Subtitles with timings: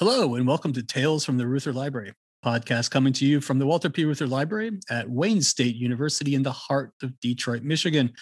[0.00, 3.66] Hello, and welcome to Tales from the Reuther Library, podcast coming to you from the
[3.66, 4.06] Walter P.
[4.06, 8.14] Reuther Library at Wayne State University in the heart of Detroit, Michigan.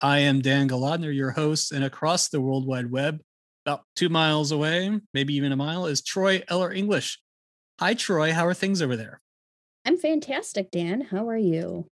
[0.00, 3.20] I am Dan Golodner, your host, and across the World Wide Web,
[3.66, 7.18] about two miles away, maybe even a mile, is Troy Eller English.
[7.80, 8.32] Hi, Troy.
[8.32, 9.20] How are things over there?
[9.84, 11.00] I'm fantastic, Dan.
[11.00, 11.88] How are you?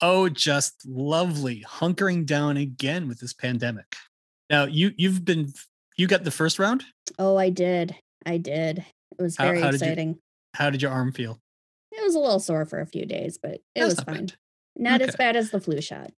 [0.00, 1.64] Oh, just lovely.
[1.64, 3.94] Hunkering down again with this pandemic.
[4.50, 5.52] Now, you you've been
[5.96, 6.84] you got the first round?
[7.20, 7.94] Oh, I did.
[8.26, 8.78] I did.
[9.18, 10.12] It was very how, how exciting.
[10.12, 10.22] Did you,
[10.54, 11.38] how did your arm feel?
[11.92, 14.26] It was a little sore for a few days, but it That's was not fine.
[14.26, 14.34] bad.
[14.76, 16.10] Not as bad as the flu shot.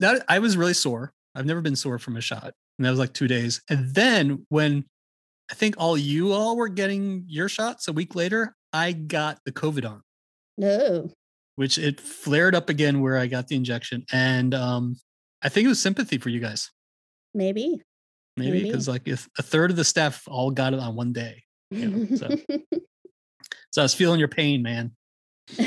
[0.00, 1.12] That I was really sore.
[1.34, 2.52] I've never been sore from a shot.
[2.78, 3.62] And that was like two days.
[3.70, 4.84] And then when
[5.50, 9.52] I think all you all were getting your shots a week later, I got the
[9.52, 10.02] COVID arm,
[10.58, 11.10] No.
[11.56, 14.04] which it flared up again where I got the injection.
[14.12, 14.96] And um,
[15.42, 16.70] I think it was sympathy for you guys,
[17.34, 17.80] Maybe.
[18.36, 21.42] Maybe because like if a third of the staff all got it on one day.
[21.70, 22.36] Yeah, so-
[23.72, 24.92] So I was feeling your pain, man.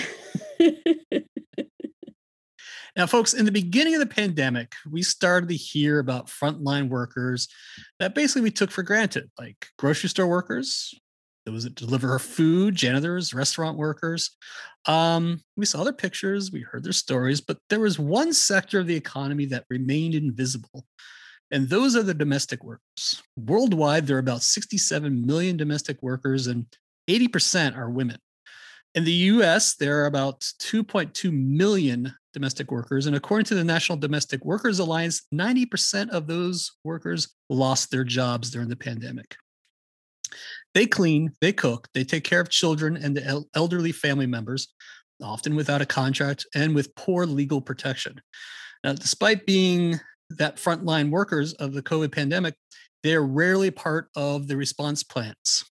[2.96, 7.50] Now, folks, in the beginning of the pandemic, we started to hear about frontline workers
[8.00, 10.94] that basically we took for granted, like grocery store workers,
[11.46, 14.32] those that deliver food, janitors, restaurant workers.
[14.86, 18.88] Um, we saw their pictures, we heard their stories, but there was one sector of
[18.88, 20.86] the economy that remained invisible.
[21.52, 23.22] And those are the domestic workers.
[23.38, 26.66] Worldwide, there are about 67 million domestic workers, and
[27.08, 28.18] 80% are women.
[28.96, 33.06] In the US, there are about 2.2 million domestic workers.
[33.06, 38.50] And according to the National Domestic Workers Alliance, 90% of those workers lost their jobs
[38.50, 39.36] during the pandemic.
[40.74, 44.74] They clean, they cook, they take care of children and the elderly family members,
[45.22, 48.20] often without a contract and with poor legal protection.
[48.84, 50.00] Now, despite being
[50.30, 52.56] that frontline workers of the COVID pandemic,
[53.04, 55.64] they're rarely part of the response plans.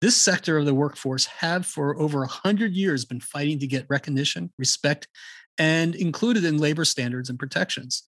[0.00, 4.52] This sector of the workforce have for over 100 years been fighting to get recognition,
[4.58, 5.08] respect,
[5.58, 8.04] and included in labor standards and protections.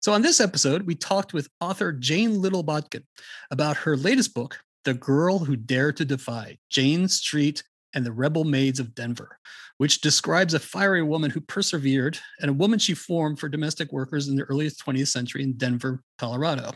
[0.00, 3.02] So, on this episode, we talked with author Jane Little Botkin
[3.50, 7.64] about her latest book, The Girl Who Dared to Defy Jane Street
[7.96, 9.38] and the Rebel Maids of Denver,
[9.78, 14.28] which describes a fiery woman who persevered and a woman she formed for domestic workers
[14.28, 16.72] in the early 20th century in Denver, Colorado.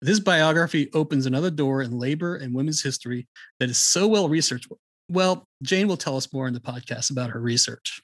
[0.00, 3.28] This biography opens another door in labor and women's history
[3.60, 4.72] that is so well researched.
[5.10, 8.00] Well, Jane will tell us more in the podcast about her research.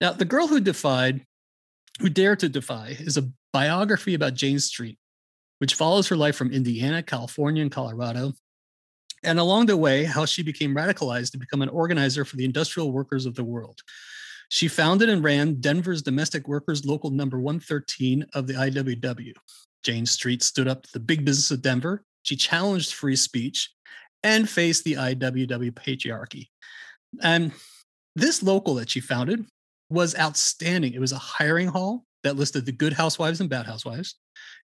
[0.00, 1.24] Now, The Girl Who Defied,
[2.00, 4.98] Who Dared to Defy, is a biography about Jane Street,
[5.58, 8.32] which follows her life from Indiana, California, and Colorado.
[9.22, 12.92] And along the way, how she became radicalized to become an organizer for the industrial
[12.92, 13.78] workers of the world.
[14.48, 19.32] She founded and ran Denver's Domestic Workers Local Number 113 of the IWW.
[19.82, 22.04] Jane Street stood up to the big business of Denver.
[22.22, 23.70] She challenged free speech
[24.22, 26.48] and faced the IWW patriarchy.
[27.22, 27.52] And
[28.14, 29.46] this local that she founded
[29.90, 30.94] was outstanding.
[30.94, 34.16] It was a hiring hall that listed the good housewives and bad housewives.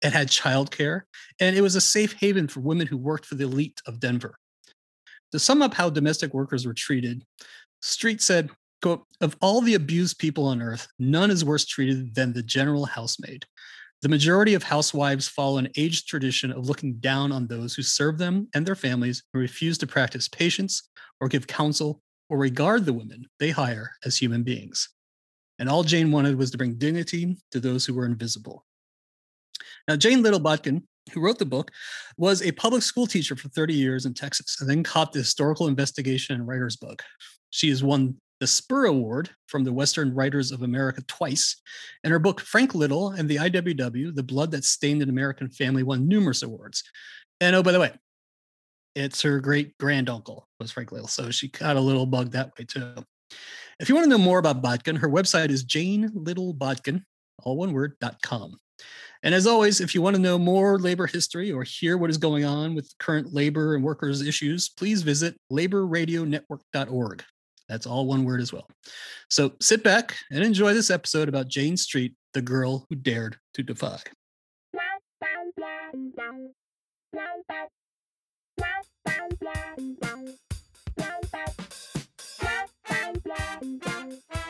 [0.04, 1.02] It had childcare,
[1.40, 4.36] and it was a safe haven for women who worked for the elite of Denver.
[5.32, 7.24] To sum up how domestic workers were treated,
[7.80, 8.50] Street said,
[8.82, 12.84] quote, of all the abused people on earth, none is worse treated than the general
[12.84, 13.46] housemaid.
[14.02, 18.18] The majority of housewives follow an aged tradition of looking down on those who serve
[18.18, 22.92] them and their families and refuse to practice patience or give counsel or regard the
[22.92, 24.90] women they hire as human beings.
[25.58, 28.66] And all Jane wanted was to bring dignity to those who were invisible.
[29.88, 30.82] Now, Jane Little Botkin,
[31.12, 31.70] who wrote the book,
[32.16, 35.68] was a public school teacher for 30 years in Texas and then caught the historical
[35.68, 37.02] investigation and writer's bug.
[37.50, 41.60] She has won the Spur Award from the Western Writers of America twice,
[42.02, 45.82] and her book, Frank Little and the IWW, The Blood That Stained an American Family,
[45.82, 46.82] won numerous awards.
[47.40, 47.92] And oh, by the way,
[48.94, 51.08] it's her great granduncle was Frank Little.
[51.08, 52.94] So she got a little bug that way too.
[53.80, 57.02] If you want to know more about Botkin, her website is janelittlebotkin,
[57.42, 58.56] all one word, dot com.
[59.24, 62.18] And as always, if you want to know more labor history or hear what is
[62.18, 67.24] going on with current labor and workers issues, please visit laborradionetwork.org.
[67.66, 68.68] That's all one word as well.
[69.30, 73.62] So sit back and enjoy this episode about Jane Street, the girl who dared to
[73.62, 73.98] defy.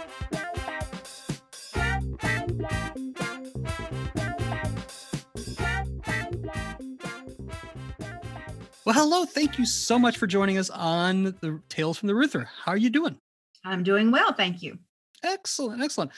[8.84, 9.24] Well, hello.
[9.24, 12.46] Thank you so much for joining us on the Tales from the Reuther.
[12.64, 13.16] How are you doing?
[13.64, 14.78] I'm doing well, thank you.
[15.22, 16.10] Excellent, excellent.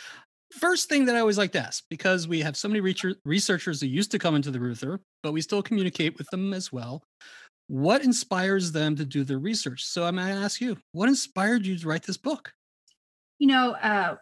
[0.52, 2.80] First thing that I always like to ask, because we have so many
[3.24, 6.72] researchers who used to come into the Reuther, but we still communicate with them as
[6.72, 7.04] well.
[7.68, 9.84] what inspires them to do their research?
[9.84, 12.52] So I'm going to ask you, what inspired you to write this book?
[13.38, 14.16] You know, uh,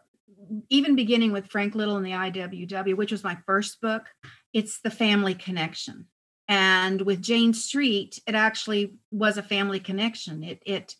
[0.70, 4.04] even beginning with Frank Little and the IWW, which was my first book,
[4.52, 6.06] it's the family connection.
[6.48, 10.42] And with Jane Street, it actually was a family connection.
[10.42, 10.94] It, it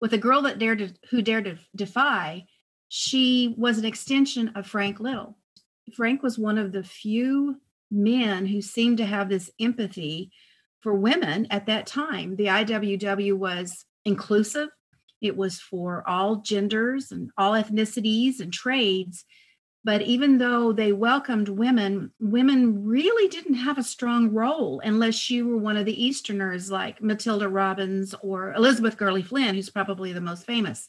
[0.00, 2.46] with a girl that dared to, who dared to defy,
[2.88, 5.36] she was an extension of Frank Little.
[5.94, 7.60] Frank was one of the few
[7.90, 10.30] men who seemed to have this empathy
[10.80, 12.36] for women at that time.
[12.36, 14.68] The IWW was inclusive,
[15.20, 19.24] it was for all genders and all ethnicities and trades.
[19.82, 25.46] But even though they welcomed women, women really didn't have a strong role unless you
[25.48, 30.20] were one of the Easterners like Matilda Robbins or Elizabeth Gurley Flynn, who's probably the
[30.20, 30.86] most famous.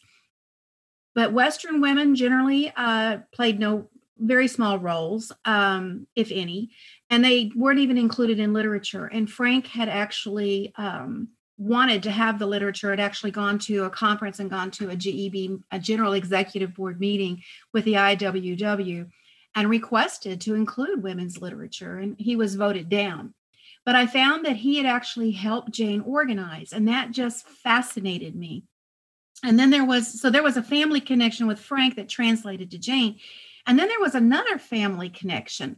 [1.16, 6.72] But Western women generally uh, played no very small roles, um, if any,
[7.10, 9.06] and they weren't even included in literature.
[9.06, 11.30] And Frank had actually um,
[11.62, 14.96] wanted to have the literature had actually gone to a conference and gone to a
[14.96, 19.08] GEB, a General Executive Board meeting with the IWW,
[19.54, 23.36] and requested to include women's literature, and he was voted down.
[23.86, 28.63] But I found that he had actually helped Jane organize, and that just fascinated me.
[29.44, 32.80] And then there was so there was a family connection with Frank that translated to
[32.80, 33.19] Jane,
[33.68, 35.78] and then there was another family connection.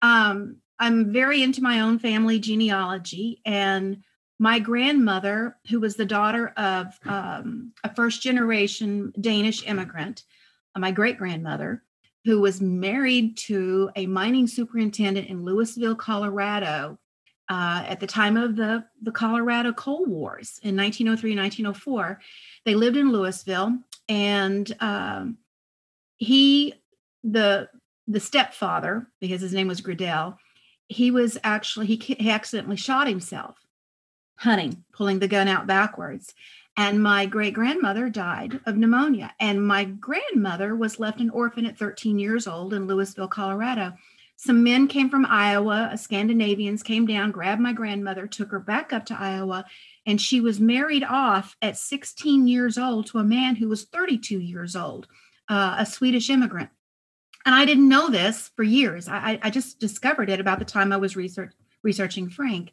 [0.00, 4.04] Um, I'm very into my own family genealogy, and
[4.38, 10.24] my grandmother, who was the daughter of um, a first generation Danish immigrant,
[10.74, 11.82] uh, my great grandmother,
[12.24, 16.98] who was married to a mining superintendent in Louisville, Colorado,
[17.48, 22.20] uh, at the time of the, the Colorado Coal Wars in 1903 1904.
[22.64, 23.78] They lived in Louisville,
[24.08, 25.38] and um,
[26.16, 26.74] he,
[27.22, 27.68] the
[28.06, 30.36] the stepfather, because his name was Gradell,
[30.88, 33.63] he was actually he, he accidentally shot himself
[34.44, 36.34] hunting, pulling the gun out backwards.
[36.76, 39.32] And my great grandmother died of pneumonia.
[39.38, 43.94] And my grandmother was left an orphan at 13 years old in Louisville, Colorado.
[44.36, 49.06] Some men came from Iowa, Scandinavians came down, grabbed my grandmother, took her back up
[49.06, 49.64] to Iowa,
[50.06, 54.40] and she was married off at 16 years old to a man who was 32
[54.40, 55.06] years old,
[55.48, 56.70] uh, a Swedish immigrant.
[57.46, 59.08] And I didn't know this for years.
[59.08, 61.52] I, I just discovered it about the time I was research,
[61.82, 62.72] researching Frank.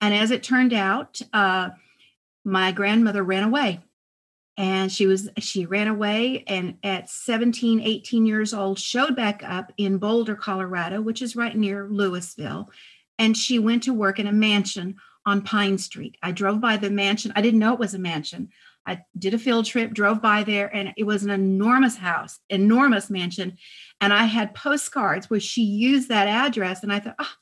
[0.00, 1.70] And as it turned out, uh,
[2.44, 3.80] my grandmother ran away.
[4.58, 9.70] And she was she ran away and at 17 18 years old showed back up
[9.76, 12.70] in boulder colorado which is right near louisville.
[13.18, 14.96] And she went to work in a mansion
[15.26, 16.16] on pine street.
[16.22, 17.32] I drove by the mansion.
[17.36, 18.48] I didn't know it was a mansion.
[18.86, 23.10] I did a field trip drove by there and it was an enormous house enormous
[23.10, 23.58] mansion.
[24.00, 26.82] And i had postcards where she used that address.
[26.82, 27.32] And i thought oh,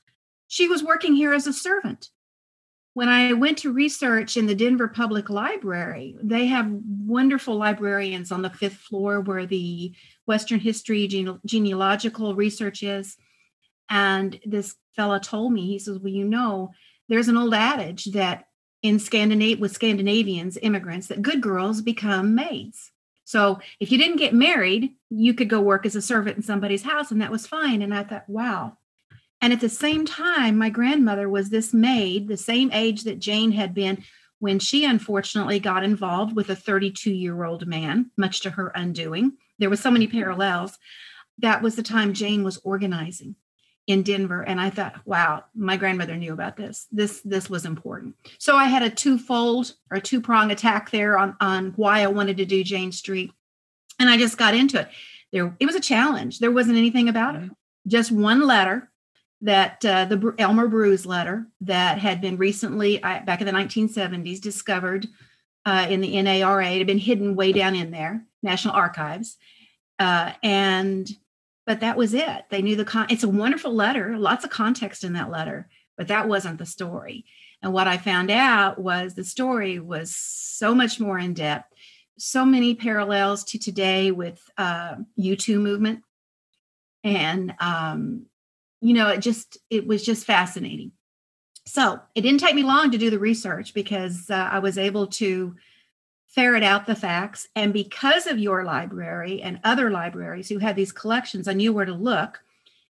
[0.49, 2.11] she was working here as a servant
[2.95, 8.43] when I went to research in the Denver Public Library, they have wonderful librarians on
[8.43, 9.93] the fifth floor where the
[10.27, 13.17] Western history gene- genealogical research is.
[13.91, 16.71] And this fella told me, he says, Well, you know,
[17.09, 18.45] there's an old adage that
[18.83, 22.93] in Scandinavia with Scandinavians, immigrants, that good girls become maids.
[23.25, 26.83] So if you didn't get married, you could go work as a servant in somebody's
[26.83, 27.83] house, and that was fine.
[27.83, 28.77] And I thought, wow,
[29.45, 33.53] and at the same time, my grandmother was this maid, the same age that Jane
[33.53, 34.03] had been
[34.39, 39.35] when she unfortunately got involved with a 32 year old man, much to her undoing.
[39.59, 40.79] There were so many parallels.
[41.41, 43.37] That was the time Jane was organizing
[43.87, 44.41] in Denver.
[44.41, 46.87] And I thought, wow, my grandmother knew about this.
[46.91, 48.15] This this was important.
[48.39, 52.39] So I had a twofold or two prong attack there on, on why I wanted
[52.39, 53.31] to do Jane Street.
[54.01, 54.89] And I just got into it.
[55.35, 56.39] There it was a challenge.
[56.39, 57.43] There wasn't anything about it.
[57.43, 57.89] Mm-hmm.
[57.89, 58.89] Just one letter
[59.45, 65.07] that uh, the Elmer Buse letter that had been recently, back in the 1970s, discovered
[65.67, 66.71] uh, in the NARA.
[66.71, 69.37] It had been hidden way down in there, National Archives.
[69.99, 71.11] Uh, and,
[71.67, 72.45] but that was it.
[72.49, 76.09] They knew the, con- it's a wonderful letter, lots of context in that letter, but
[76.09, 77.27] that wasn't the story.
[77.63, 81.71] And what I found out was the story was so much more in depth,
[82.19, 86.03] so many parallels to today with uh, MeToo movement
[87.03, 88.25] and um,
[88.85, 90.93] you know, it just, it was just fascinating.
[91.65, 95.07] So it didn't take me long to do the research because uh, I was able
[95.07, 95.57] to
[96.29, 97.49] ferret out the facts.
[97.57, 101.87] And because of your library and other libraries who had these collections, I knew where
[101.87, 102.43] to look.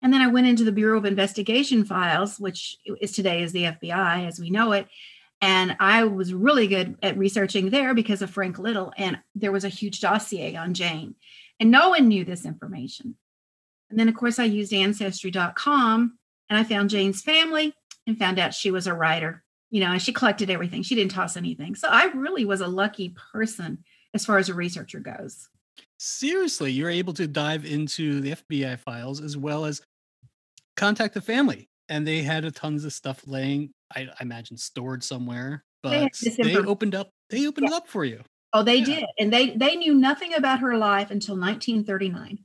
[0.01, 3.65] And then I went into the Bureau of Investigation files, which is today is the
[3.65, 4.89] FBI as we know it.
[5.43, 8.91] And I was really good at researching there because of Frank Little.
[8.97, 11.15] And there was a huge dossier on Jane.
[11.61, 13.17] And no one knew this information.
[13.95, 16.19] And then, of course, I used ancestry.com
[16.51, 17.73] and I found Jane's family
[18.09, 19.43] and found out she was a writer.
[19.71, 20.83] you know, and she collected everything.
[20.83, 21.75] She didn't toss anything.
[21.77, 23.83] So I really was a lucky person
[24.13, 25.49] as far as a researcher goes.
[25.99, 29.81] Seriously, you're able to dive into the FBI files as well as
[30.77, 31.69] contact the family.
[31.89, 35.65] And they had a tons of stuff laying, I, I imagine, stored somewhere.
[35.83, 37.11] But this they opened up.
[37.31, 38.23] They opened it up for you.
[38.53, 38.85] Oh, they Yeah.
[38.85, 39.05] did.
[39.19, 42.44] And they they knew nothing about her life until 1939.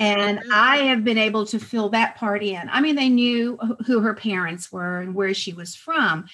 [0.00, 0.50] And really?
[0.52, 2.68] I have been able to fill that part in.
[2.68, 6.26] I mean, they knew who her parents were and where she was from,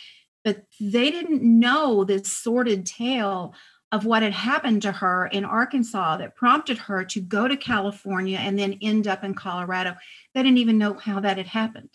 [0.45, 3.55] but they didn't know this sordid tale
[3.93, 8.39] of what had happened to her in Arkansas that prompted her to go to California
[8.39, 9.97] and then end up in Colorado.
[10.33, 11.91] They didn't even know how that had happened.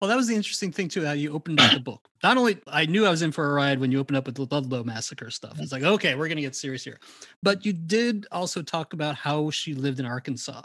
[0.00, 1.04] Well, that was the interesting thing too.
[1.04, 2.08] How you opened up the book.
[2.22, 4.36] Not only I knew I was in for a ride when you opened up with
[4.36, 5.58] the Ludlow massacre stuff.
[5.58, 7.00] It's like, okay, we're gonna get serious here.
[7.42, 10.62] But you did also talk about how she lived in Arkansas,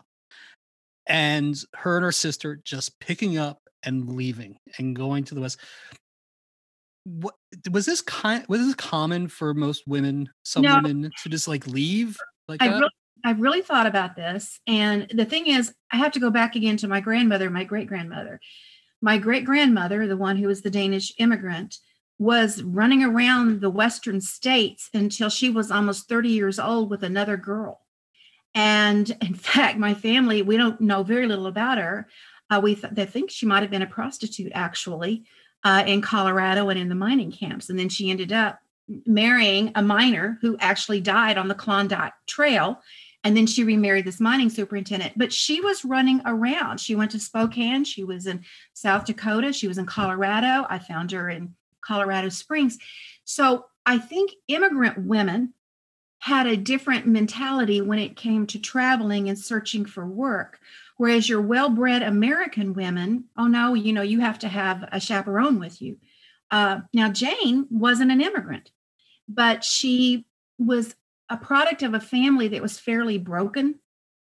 [1.07, 5.59] and her and her sister just picking up and leaving and going to the west.
[7.05, 7.35] What
[7.69, 8.45] was this kind?
[8.47, 10.29] Was this common for most women?
[10.43, 10.75] Some No.
[10.75, 12.17] women to just like leave
[12.47, 12.79] like I that.
[12.79, 12.91] really,
[13.25, 14.59] I really thought about this.
[14.67, 17.87] And the thing is, I have to go back again to my grandmother, my great
[17.87, 18.39] grandmother.
[19.01, 21.77] My great grandmother, the one who was the Danish immigrant,
[22.19, 27.35] was running around the Western states until she was almost 30 years old with another
[27.35, 27.81] girl.
[28.55, 32.07] And in fact, my family, we don't know very little about her.
[32.49, 35.23] Uh, we th- they think she might have been a prostitute actually
[35.63, 37.69] uh, in Colorado and in the mining camps.
[37.69, 38.59] And then she ended up
[39.05, 42.81] marrying a miner who actually died on the Klondike Trail.
[43.23, 45.13] And then she remarried this mining superintendent.
[45.17, 46.81] But she was running around.
[46.81, 47.85] She went to Spokane.
[47.85, 48.43] She was in
[48.73, 49.53] South Dakota.
[49.53, 50.65] She was in Colorado.
[50.69, 52.77] I found her in Colorado Springs.
[53.23, 55.53] So I think immigrant women
[56.23, 60.57] had a different mentality when it came to traveling and searching for work.
[60.95, 65.01] Whereas your well bred American women, oh no, you know, you have to have a
[65.01, 65.97] chaperone with you.
[66.49, 68.71] Uh, now, Jane wasn't an immigrant,
[69.27, 70.25] but she
[70.57, 70.95] was
[71.27, 73.79] a product of a family that was fairly broken.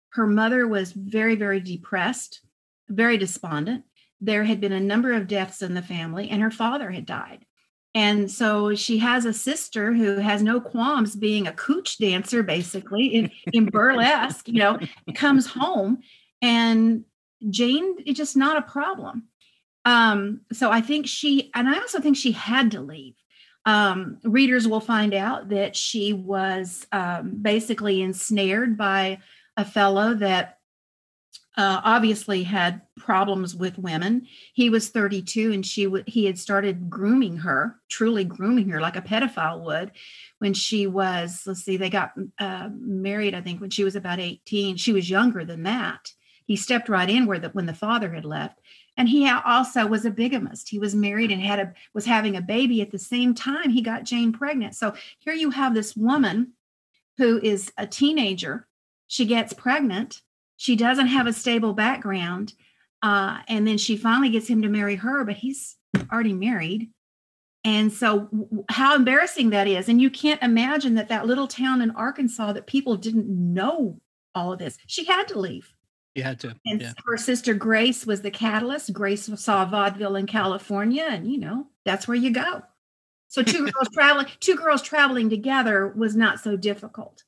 [0.09, 2.41] Her mother was very, very depressed,
[2.87, 3.85] very despondent.
[4.21, 7.46] There had been a number of deaths in the family, and her father had died.
[7.97, 13.07] And so she has a sister who has no qualms being a cooch dancer, basically
[13.07, 14.77] in, in burlesque, you know,
[15.15, 16.03] comes home
[16.39, 17.05] and
[17.49, 19.23] Jane is just not a problem.
[19.83, 23.15] Um, so I think she, and I also think she had to leave.
[23.65, 29.17] Um, readers will find out that she was um, basically ensnared by
[29.57, 30.56] a fellow that
[31.57, 34.27] uh, obviously had problems with women.
[34.53, 38.95] He was 32 and she w- he had started grooming her, truly grooming her like
[38.95, 39.91] a pedophile would
[40.37, 44.19] when she was, let's see, they got uh, married, I think, when she was about
[44.19, 44.77] 18.
[44.77, 46.13] She was younger than that.
[46.45, 48.59] He stepped right in where the, when the father had left.
[48.95, 50.69] And he also was a bigamist.
[50.69, 53.81] He was married and had a was having a baby at the same time he
[53.81, 54.75] got Jane pregnant.
[54.75, 56.53] So here you have this woman
[57.17, 58.67] who is a teenager.
[59.07, 60.21] She gets pregnant
[60.57, 62.53] she doesn't have a stable background
[63.03, 65.75] uh, and then she finally gets him to marry her but he's
[66.11, 66.89] already married.
[67.63, 68.29] And so
[68.69, 69.89] how embarrassing that is.
[69.89, 73.99] And you can't imagine that that little town in arkansas that people didn't know
[74.33, 74.77] all of this.
[74.87, 75.73] She had to leave.
[76.15, 76.55] You had to.
[76.65, 76.93] and Yeah.
[77.05, 78.93] her sister grace was the catalyst.
[78.93, 82.61] Grace saw vaudeville in california and you know that's where you go.
[83.27, 87.23] So two girls traveling two girls traveling together was not so difficult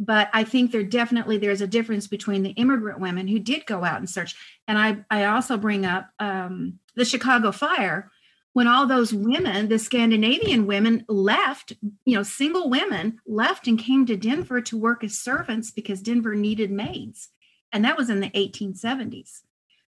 [0.00, 3.84] but I think there definitely there's a difference between the immigrant women who did go
[3.84, 4.34] out and search.
[4.66, 8.10] And I I also bring up um, the Chicago fire
[8.54, 11.74] when all those women, the Scandinavian women, left.
[12.06, 16.34] You know, single women left and came to Denver to work as servants because Denver
[16.34, 17.28] needed maids,
[17.70, 19.42] and that was in the 1870s.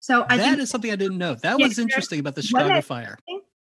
[0.00, 1.34] So I that is something I didn't know.
[1.34, 3.18] That Yeah, was interesting about the Chicago fire.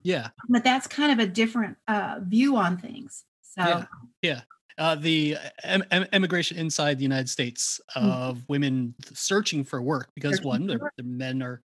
[0.01, 0.29] Yeah.
[0.49, 3.25] but that's kind of a different uh, view on things.
[3.43, 3.85] So Yeah.
[4.23, 4.41] Yeah.
[4.81, 8.01] Uh, the em- em- immigration inside the United States Mhm.
[8.01, 11.61] of women searching for work because one, their men are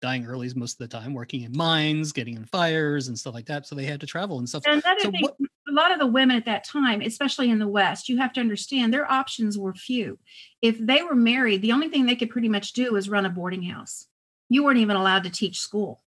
[0.00, 3.46] dying early most of the time, working in mines, getting in fires and stuff like
[3.46, 3.66] that.
[3.66, 4.62] So they had to travel and stuff.
[4.68, 5.36] And another So thing, what-
[5.68, 8.40] a lot of the women at that time, especially in the West, you have to
[8.40, 10.20] understand their options were few.
[10.62, 13.30] If they were married, the only thing they could pretty much do was run a
[13.30, 14.06] boarding house.
[14.48, 16.04] You weren't even allowed to teach school.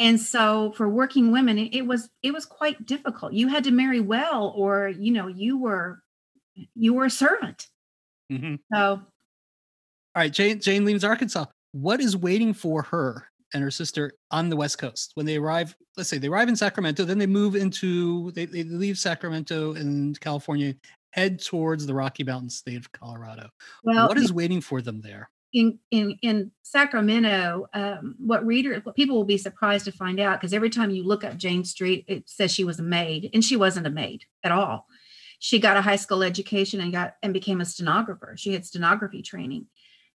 [0.00, 3.32] And so for working women, it, was it was quite difficult.
[3.32, 6.02] You had to marry well, or you know, you were
[6.74, 7.66] you were a servant.
[8.30, 8.58] Mhm.
[8.72, 9.02] So All
[10.14, 11.46] right, Jane Jane leaves Arkansas.
[11.72, 15.74] What is waiting for her and her sister on the West Coast when they arrive?
[15.96, 20.18] Let's say they arrive in Sacramento, then they move into they, they leave Sacramento and
[20.20, 20.74] California,
[21.10, 23.48] head towards the Rocky Mountain state of Colorado.
[23.84, 25.28] well, what is waiting for them there?
[25.52, 30.40] In in in Sacramento, um, what reader, what people will be surprised to find out,
[30.40, 33.44] because every time you look up Jane Street, it says she was a maid, and
[33.44, 34.86] she wasn't a maid at all.
[35.38, 38.34] She got a high school education and got and became a stenographer.
[38.36, 39.66] She had stenography training,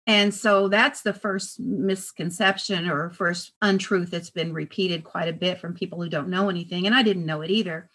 [0.05, 5.59] and so that's the first misconception or first untruth that's been repeated quite a bit
[5.59, 7.89] from people who don't know anything, and I didn't know it either.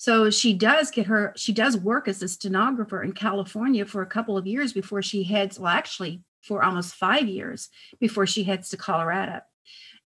[0.00, 4.06] So she does get her, she does work as a stenographer in California for a
[4.06, 7.68] couple of years before she heads, well, actually, for almost five years
[8.00, 9.40] before she heads to Colorado.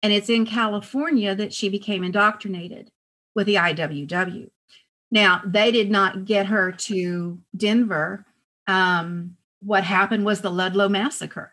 [0.02, 2.90] And it's in California that she became indoctrinated
[3.34, 4.50] with the IWW.
[5.10, 8.26] Now, they did not get her to Denver.
[8.66, 11.52] Um, what happened was the Ludlow massacre.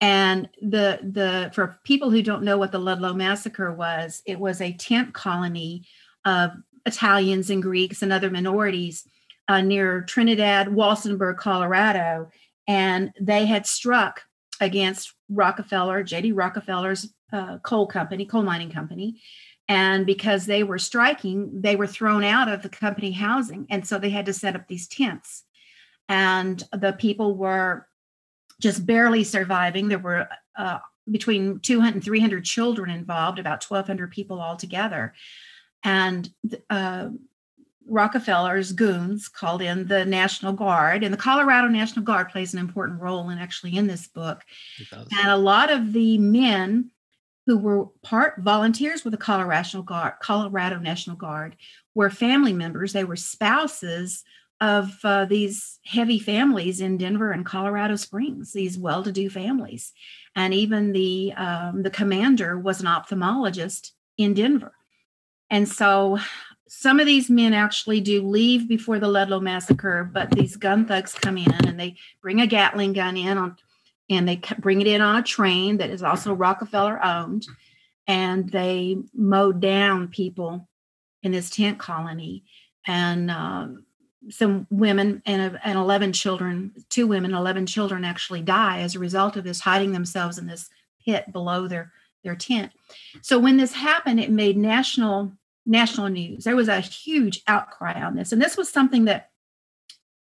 [0.00, 4.60] And the the for people who don't know what the Ludlow massacre was, it was
[4.60, 5.86] a tent colony
[6.24, 6.50] of
[6.84, 9.08] Italians and Greeks and other minorities
[9.48, 12.30] uh, near Trinidad, Walsenburg, Colorado,
[12.66, 14.22] and they had struck
[14.60, 16.32] against Rockefeller, J.D.
[16.32, 19.20] Rockefeller's uh, coal company, coal mining company.
[19.68, 23.66] And because they were striking, they were thrown out of the company housing.
[23.68, 25.44] And so they had to set up these tents.
[26.08, 27.88] And the people were
[28.60, 29.88] just barely surviving.
[29.88, 30.78] There were uh,
[31.10, 35.14] between 200 and 300 children involved, about 1,200 people altogether
[35.86, 36.28] and
[36.68, 37.08] uh,
[37.88, 43.00] Rockefeller's goons called in the National Guard, and the Colorado National Guard plays an important
[43.00, 44.42] role in actually in this book.
[44.92, 46.90] And a lot of the men
[47.46, 51.56] who were part volunteers with the Colorado Guard, Colorado National Guard,
[51.94, 52.92] were family members.
[52.92, 54.24] They were spouses
[54.60, 58.52] of uh, these heavy families in Denver and Colorado Springs.
[58.52, 59.92] These well-to-do families,
[60.34, 64.72] and even the um, the commander was an ophthalmologist in Denver.
[65.50, 66.18] And so
[66.68, 71.14] some of these men actually do leave before the Ludlow massacre, but these gun thugs
[71.14, 73.56] come in and they bring a Gatling gun in on,
[74.10, 77.46] and they bring it in on a train that is also Rockefeller owned,
[78.06, 80.68] and they mow down people
[81.22, 82.44] in this tent colony,
[82.86, 83.84] and um,
[84.28, 89.36] some women and, and 11 children, two women, 11 children actually die as a result
[89.36, 90.68] of this, hiding themselves in this
[91.04, 91.92] pit below their
[92.24, 92.72] their tent.
[93.22, 95.32] So when this happened, it made national
[95.66, 96.44] national news.
[96.44, 99.30] There was a huge outcry on this, and this was something that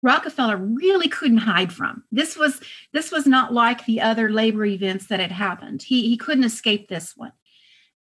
[0.03, 2.05] Rockefeller really couldn't hide from.
[2.11, 2.61] This was
[2.93, 5.83] this was not like the other labor events that had happened.
[5.83, 7.33] He he couldn't escape this one,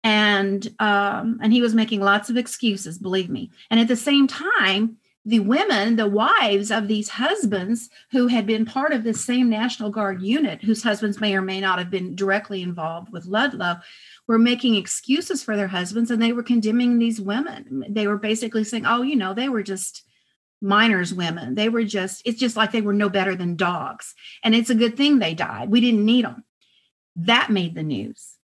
[0.04, 2.98] and um, and he was making lots of excuses.
[2.98, 3.50] Believe me.
[3.70, 8.64] And at the same time, the women, the wives of these husbands who had been
[8.64, 12.14] part of this same National Guard unit, whose husbands may or may not have been
[12.14, 13.80] directly involved with Ludlow,
[14.28, 17.84] were making excuses for their husbands and they were condemning these women.
[17.88, 20.04] They were basically saying, oh, you know, they were just
[20.60, 21.54] miners women.
[21.54, 24.14] They were just, it's just like they were no better than dogs.
[24.44, 25.70] And it's a good thing they died.
[25.70, 26.44] We didn't need them.
[27.16, 28.36] That made the news.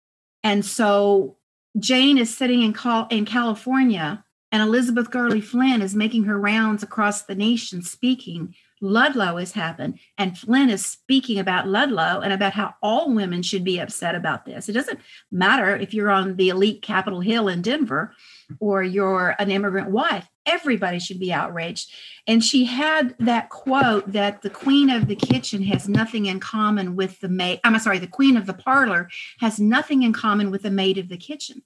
[0.43, 1.37] And so
[1.79, 2.75] Jane is sitting in,
[3.11, 8.55] in California and Elizabeth Gurley Flynn is making her rounds across the nation speaking.
[8.85, 13.65] Ludlow has happened, and Flynn is speaking about Ludlow and about how all women should
[13.65, 14.69] be upset about this.
[14.69, 15.01] It doesn't
[15.33, 18.15] matter if you're on the elite Capitol Hill in Denver
[18.61, 21.91] or you're an immigrant wife, everybody should be outraged.
[22.27, 26.95] And she had that quote that the queen of the kitchen has nothing in common
[26.95, 27.61] with the maid.
[27.65, 29.09] I'm sorry, the queen of the parlor
[29.41, 31.63] has nothing in common with the maid of the kitchen.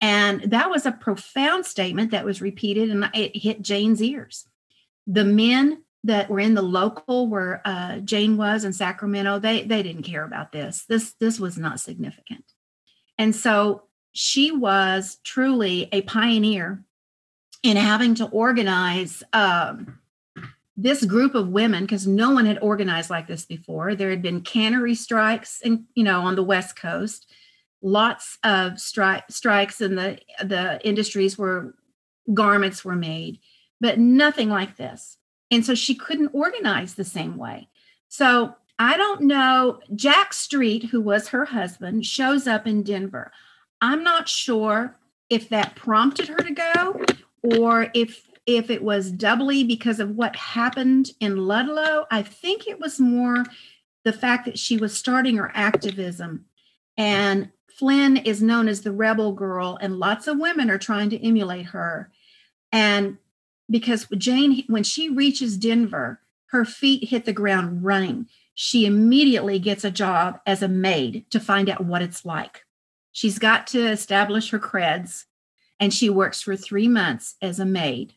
[0.00, 4.46] And that was a profound statement that was repeated and it hit Jane's ears.
[5.06, 9.82] The men that were in the local where uh, Jane was in Sacramento, they they
[9.82, 10.84] didn't care about this.
[10.88, 12.44] This this was not significant.
[13.18, 16.84] And so she was truly a pioneer
[17.62, 19.98] in having to organize um,
[20.76, 23.94] this group of women because no one had organized like this before.
[23.94, 27.26] There had been cannery strikes, and you know, on the West Coast
[27.82, 31.74] lots of stri- strikes in the the industries where
[32.32, 33.38] garments were made,
[33.80, 35.18] but nothing like this.
[35.50, 37.68] And so she couldn't organize the same way.
[38.08, 39.80] So I don't know.
[39.94, 43.32] Jack Street, who was her husband, shows up in Denver.
[43.80, 44.96] I'm not sure
[45.30, 47.04] if that prompted her to go
[47.58, 52.06] or if if it was doubly because of what happened in Ludlow.
[52.12, 53.44] I think it was more
[54.04, 56.44] the fact that she was starting her activism
[56.96, 61.22] and Flynn is known as the rebel girl, and lots of women are trying to
[61.22, 62.10] emulate her.
[62.72, 63.18] And
[63.70, 68.28] because Jane, when she reaches Denver, her feet hit the ground running.
[68.54, 72.64] She immediately gets a job as a maid to find out what it's like.
[73.12, 75.24] She's got to establish her creds,
[75.80, 78.14] and she works for three months as a maid.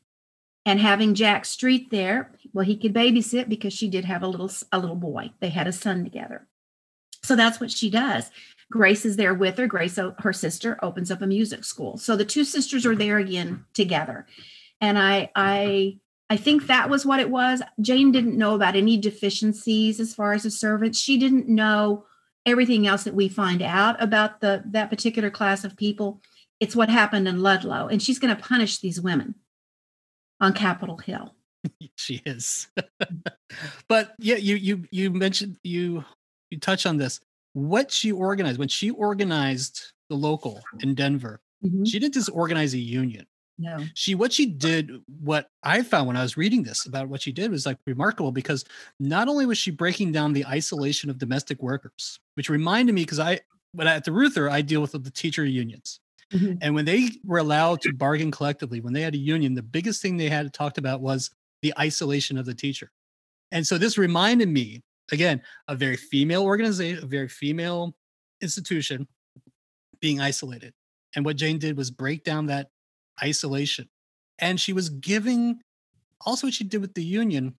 [0.66, 4.52] And having Jack Street there, well, he could babysit because she did have a little
[4.72, 5.32] a little boy.
[5.40, 6.48] They had a son together.
[7.24, 8.30] So that's what she does.
[8.72, 9.68] Grace is there with her.
[9.68, 11.98] Grace, her sister, opens up a music school.
[11.98, 14.28] So the two sisters are there again together.
[14.82, 15.98] And I, I,
[16.30, 17.62] I think that was what it was.
[17.82, 20.96] Jane didn't know about any deficiencies as far as a servant.
[20.96, 22.06] She didn't know
[22.46, 26.22] everything else that we find out about the that particular class of people.
[26.60, 29.36] It's what happened in Ludlow, and she's going to punish these women
[30.40, 31.34] on Capitol Hill.
[31.96, 32.68] she is.
[33.88, 36.04] but yeah, you you you mentioned you
[36.50, 37.20] you touch on this.
[37.54, 41.86] What she organized when she organized the local in Denver, mm-hmm.
[41.86, 43.26] she didn't just organize a union.
[43.60, 43.86] No.
[43.94, 44.90] She what she did,
[45.22, 48.32] what I found when I was reading this about what she did was like remarkable
[48.32, 48.64] because
[49.00, 53.20] not only was she breaking down the isolation of domestic workers, which reminded me because
[53.20, 53.42] I
[53.74, 56.00] when I, at the Reuther, I deal with the teacher unions.
[56.34, 56.54] Mm-hmm.
[56.62, 60.02] And when they were allowed to bargain collectively, when they had a union, the biggest
[60.02, 61.30] thing they had talked about was
[61.62, 62.92] the isolation of the teacher.
[63.52, 67.96] And so this reminded me again, a very female organization, a very female
[68.42, 69.08] institution
[70.00, 70.74] being isolated.
[71.16, 72.70] And what Jane did was break down that
[73.24, 73.90] isolation.
[74.40, 75.60] And she was giving
[76.26, 77.56] also what she did with the union,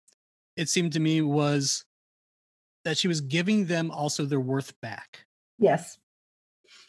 [0.57, 1.85] it seemed to me was
[2.85, 5.27] that she was giving them also their worth back.
[5.59, 5.99] Yes.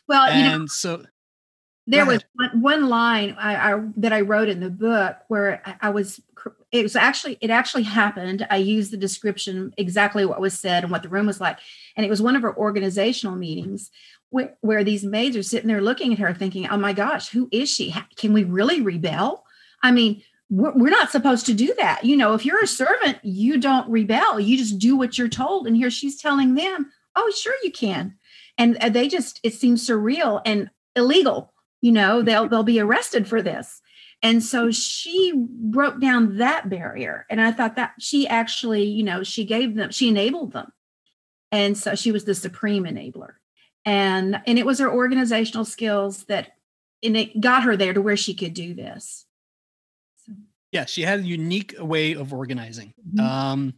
[0.08, 1.04] Well, and you know, so
[1.88, 5.88] there was one, one line I, I, that I wrote in the book where I,
[5.88, 6.22] I, was
[6.72, 8.46] it was actually it actually happened.
[8.50, 11.60] I used the description exactly what was said and what the room was like,
[11.96, 13.92] and it was one of our organizational meetings
[14.32, 17.48] where, where these maids are sitting there looking at her, thinking, "Oh my gosh, who
[17.52, 17.94] is she?
[18.16, 19.46] Can we really rebel?"
[19.84, 22.04] I mean, we're, we're not supposed to do that.
[22.04, 24.40] You know, if you're a servant, you don't rebel.
[24.40, 25.68] You just do what you're told.
[25.68, 28.16] And here she's telling them, "Oh, sure you can,"
[28.58, 31.54] and uh, they just it seems surreal and illegal.
[31.82, 33.82] You know, they'll they'll be arrested for this
[34.24, 37.26] and so she broke down that barrier.
[37.30, 40.72] And I thought that she actually, you know, she gave them, she enabled them.
[41.52, 43.34] And so she was the supreme enabler.
[43.86, 46.54] And and it was her organizational skills that
[47.04, 49.26] and it got her there to where she could do this.
[50.26, 50.34] So.
[50.72, 52.94] Yeah, she had a unique way of organizing.
[53.08, 53.20] Mm-hmm.
[53.20, 53.74] Um,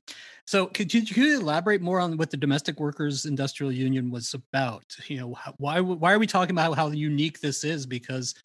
[0.45, 4.33] so could you, could you, elaborate more on what the Domestic Workers Industrial Union was
[4.33, 4.83] about?
[5.07, 7.85] You know, why why are we talking about how unique this is?
[7.85, 8.35] Because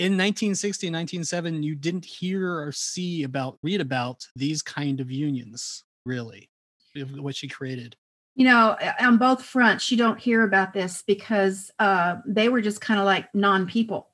[0.00, 5.10] in 1960 and 1970 you didn't hear or see about read about these kind of
[5.10, 6.48] unions really
[7.18, 7.94] what she created
[8.34, 12.80] you know on both fronts you don't hear about this because uh, they were just
[12.80, 14.08] kind of like non-people.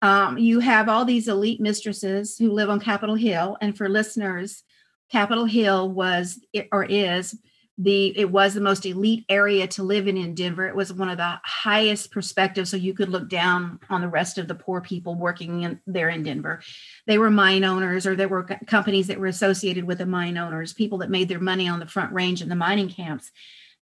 [0.00, 4.64] Um, you have all these elite mistresses who live on capitol hill and for listeners
[5.10, 6.40] capitol hill was
[6.72, 7.38] or is
[7.82, 10.66] the it was the most elite area to live in in denver.
[10.66, 14.38] It was one of the highest perspectives so you could look down on the rest
[14.38, 16.62] of the poor people working in, there in denver.
[17.06, 20.72] They were mine owners or there were companies that were associated with the mine owners
[20.72, 23.30] people that made their money on the front range in the mining camps.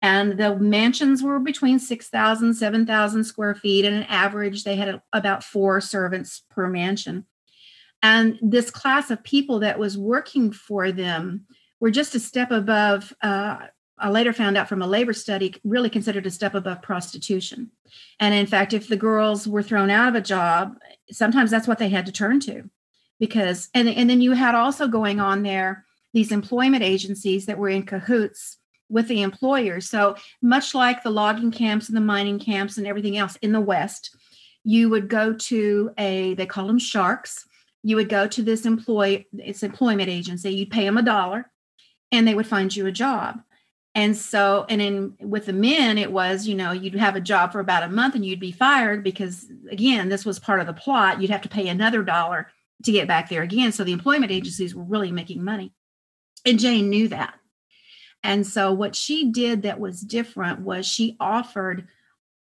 [0.03, 5.43] And the mansions were between 6000 7000 square feet and an average they had about
[5.43, 7.25] four servants per mansion.
[8.03, 11.47] And this class of people that was working for them
[11.81, 13.59] were just a step above uh,
[13.99, 17.71] I later found out from a labor study, really considered a step above prostitution.
[18.21, 20.77] And in fact, if the girls were thrown out of a job,
[21.11, 22.69] sometimes that's what they had to turn to.
[23.19, 27.69] Because, and, and then you had also going on there these employment agencies that were
[27.69, 29.89] in cahoots with the employers.
[29.89, 33.61] So, much like the logging camps and the mining camps and everything else in the
[33.61, 34.15] West,
[34.63, 37.47] you would go to a, they call them sharks.
[37.83, 41.51] You would go to this employ, it's employment agency, you'd pay them a dollar
[42.13, 43.41] and they would find you a job
[43.97, 47.51] and so, and in with the men, it was, you know, you'd have a job
[47.51, 50.75] for about a month and you'd be fired because, again, this was part of the
[50.75, 51.23] plot.
[51.23, 52.49] You'd have to pay another dollar
[52.85, 53.73] to get back there again.
[53.73, 55.73] So the employment agencies were really making money.
[56.45, 57.37] And Jane knew that.
[58.23, 61.89] And so what she did that was different was she offered,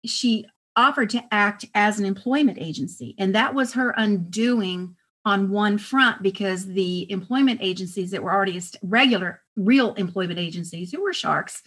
[0.06, 0.46] she
[0.78, 3.16] offered to act as an employment agency.
[3.20, 4.96] And that was her undoing
[5.26, 11.02] on one front because the employment agencies that were already regular, real employment agencies who
[11.02, 11.64] were sharks,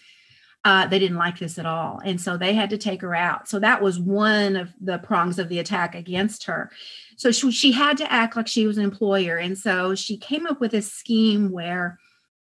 [0.64, 2.00] uh, they didn't like this at all.
[2.04, 3.48] And so they had to take her out.
[3.48, 6.70] So that was one of the prongs of the attack against her.
[7.16, 9.38] So she, she had to act like she was an employer.
[9.38, 11.98] And so she came up with a scheme where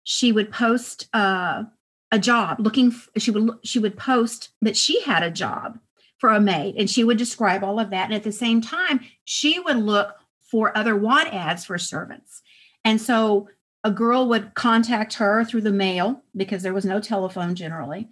[0.03, 1.63] she would post uh,
[2.11, 5.79] a job looking, she would, she would post that she had a job
[6.19, 8.07] for a maid and she would describe all of that.
[8.07, 10.18] And at the same time, she would look
[10.51, 12.43] for other want ads for servants.
[12.85, 13.49] And so
[13.85, 18.09] a girl would contact her through the mail because there was no telephone generally.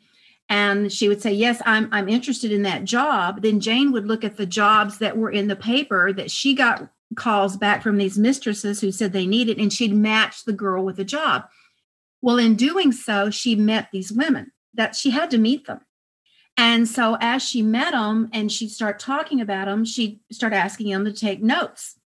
[0.48, 3.42] And she would say, Yes, I'm, I'm interested in that job.
[3.42, 6.88] Then Jane would look at the jobs that were in the paper that she got
[7.16, 10.98] calls back from these mistresses who said they needed, and she'd match the girl with
[10.98, 11.44] a job.
[12.22, 15.80] Well, in doing so, she met these women that she had to meet them.
[16.56, 20.90] And so as she met them and she started talking about them, she started asking
[20.90, 21.98] them to take notes.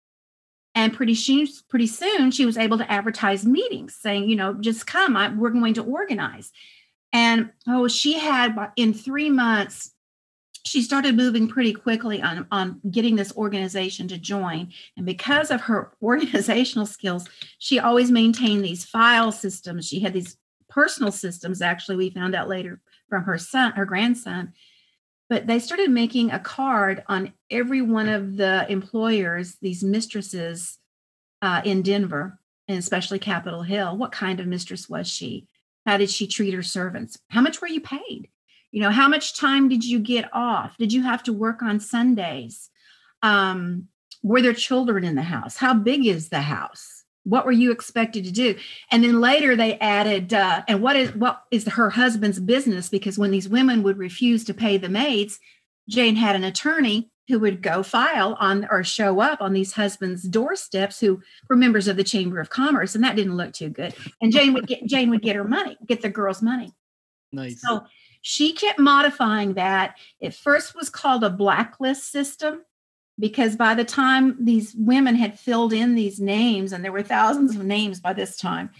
[0.79, 4.87] And pretty soon, pretty soon, she was able to advertise meetings, saying, you know, just
[4.87, 5.17] come.
[5.17, 6.53] I, we're going to organize.
[7.13, 9.93] And oh, she had in three months,
[10.65, 14.69] she started moving pretty quickly on, on getting this organization to join.
[14.97, 19.89] And because of her organizational skills, she always maintained these file systems.
[19.89, 20.37] She had these
[20.69, 24.53] personal systems, actually, we found out later from her son, her grandson.
[25.29, 30.79] But they started making a card on every one of the employers, these mistresses
[31.43, 33.97] uh, in Denver, and especially Capitol Hill.
[33.97, 35.47] What kind of mistress was she?
[35.87, 37.19] How did she treat her servants?
[37.29, 38.29] How much were you paid?
[38.71, 40.77] You know, how much time did you get off?
[40.77, 42.69] Did you have to work on Sundays?
[43.23, 43.89] Um,
[44.23, 45.57] were there children in the house?
[45.57, 46.98] How big is the house?
[47.29, 48.57] What were you expected to do?
[48.91, 52.89] And then later they added uh, and what is what is her husband's business?
[52.89, 55.39] Because when these women would refuse to pay the maids
[55.89, 60.23] jane had an attorney who would go file on or show up on these husbands
[60.23, 63.95] doorsteps who were members of the chamber of commerce and that didn't look too good.
[64.21, 66.73] And jane would get jane would get her money get the girls money.
[67.33, 67.61] Nice.
[67.61, 67.85] So
[68.23, 69.97] she kept modifying that.
[70.21, 72.63] It first was called a blacklist system
[73.19, 77.57] because by the time these women had filled in these names, and there were thousands
[77.57, 78.71] of names by this time,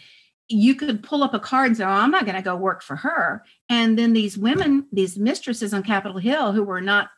[0.49, 2.83] you could pull up a card and say, oh, I'm not going to go work
[2.83, 3.45] for her.
[3.69, 7.11] And then these women, these mistresses on Capitol Hill who were not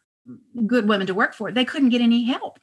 [0.67, 2.59] good women to work for, they couldn't get any help.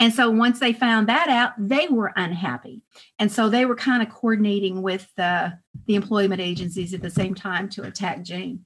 [0.00, 2.82] And so once they found that out, they were unhappy.
[3.18, 5.50] And so they were kind of coordinating with uh,
[5.86, 8.64] the employment agencies at the same time to attack Jane.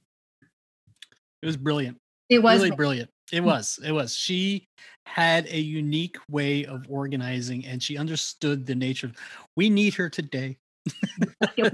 [1.41, 1.99] It was brilliant.
[2.29, 3.09] It was really brilliant.
[3.31, 3.79] It was.
[3.85, 4.15] It was.
[4.15, 4.67] She
[5.05, 9.15] had a unique way of organizing and she understood the nature of
[9.55, 10.57] we need her today.
[11.57, 11.69] we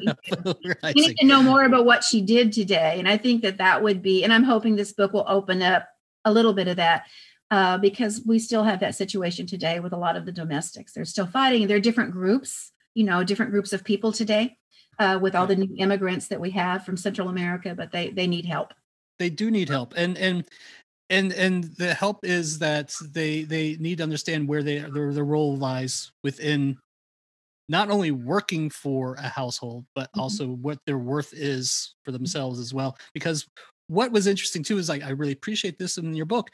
[0.95, 2.95] need to know more about what she did today.
[2.99, 5.87] And I think that that would be, and I'm hoping this book will open up
[6.25, 7.05] a little bit of that
[7.51, 10.93] uh, because we still have that situation today with a lot of the domestics.
[10.93, 11.67] They're still fighting.
[11.67, 14.57] There are different groups, you know, different groups of people today
[14.99, 18.27] uh, with all the new immigrants that we have from Central America, but they they
[18.27, 18.73] need help.
[19.17, 20.45] They do need help, and and
[21.09, 25.25] and and the help is that they they need to understand where they their, their
[25.25, 26.77] role lies within
[27.67, 30.21] not only working for a household but mm-hmm.
[30.21, 32.97] also what their worth is for themselves as well.
[33.13, 33.47] Because
[33.87, 36.49] what was interesting too is like i really appreciate this in your book.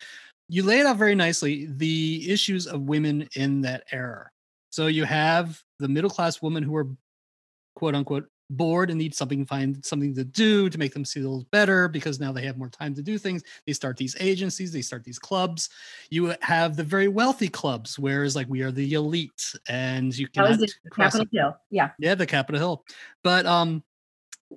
[0.48, 4.30] You lay it out very nicely the issues of women in that era.
[4.70, 6.88] So you have the middle class women who are
[7.76, 11.88] quote unquote bored and need something find something to do to make them feel better
[11.88, 13.44] because now they have more time to do things.
[13.66, 15.70] They start these agencies they start these clubs.
[16.10, 20.44] You have the very wealthy clubs whereas like we are the elite and you can
[20.96, 21.92] capitol hill yeah.
[22.00, 22.84] Yeah the capitol hill.
[23.24, 23.84] But um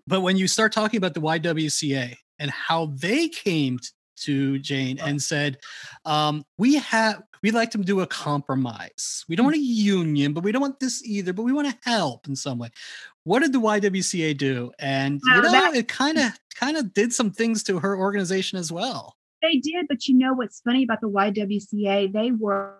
[0.06, 3.78] but when you start talking about the ywca and how they came
[4.16, 5.58] to Jane and said,
[6.04, 9.24] um, "We have we'd like to do a compromise.
[9.28, 11.32] We don't want a union, but we don't want this either.
[11.32, 12.70] But we want to help in some way."
[13.24, 14.72] What did the YWCA do?
[14.78, 18.58] And you know, that, it kind of kind of did some things to her organization
[18.58, 19.16] as well.
[19.42, 22.12] They did, but you know what's funny about the YWCA?
[22.12, 22.78] They were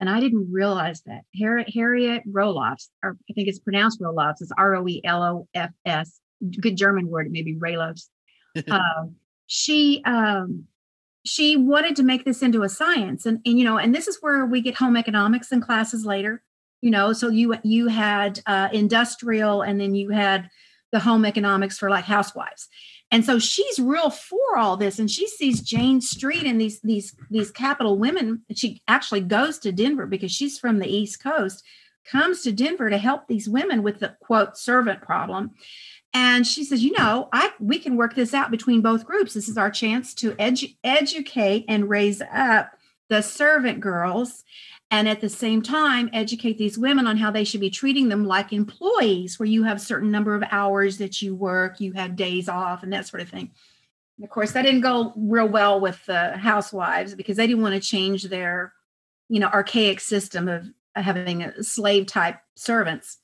[0.00, 4.52] and I didn't realize that Harriet, Harriet Roelofs, or I think it's pronounced Roelofs, is
[4.56, 6.20] R O E L O F S.
[6.60, 8.08] Good German word, maybe Raylos.
[8.70, 10.64] um, she um,
[11.24, 13.26] she wanted to make this into a science.
[13.26, 16.42] And, and you know and this is where we get home economics in classes later.
[16.80, 20.48] You know so you you had uh, industrial and then you had
[20.92, 22.68] the home economics for like housewives.
[23.10, 24.98] And so she's real for all this.
[24.98, 28.42] And she sees jane street and these these these capital women.
[28.54, 31.64] She actually goes to denver because she's from the east coast
[32.04, 35.50] comes to denver to help these women with the quote servant problem
[36.14, 39.34] and she says, you know, I we can work this out between both groups.
[39.34, 42.72] This is our chance to edu- educate and raise up
[43.08, 44.44] the servant girls
[44.90, 48.24] and at the same time educate these women on how they should be treating them
[48.24, 52.16] like employees where you have a certain number of hours that you work you have
[52.16, 53.50] days off and that sort of thing
[54.16, 57.74] and of course that didn't go real well with the housewives because they didn't want
[57.74, 58.72] to change their
[59.28, 63.18] you know archaic system of having slave type servants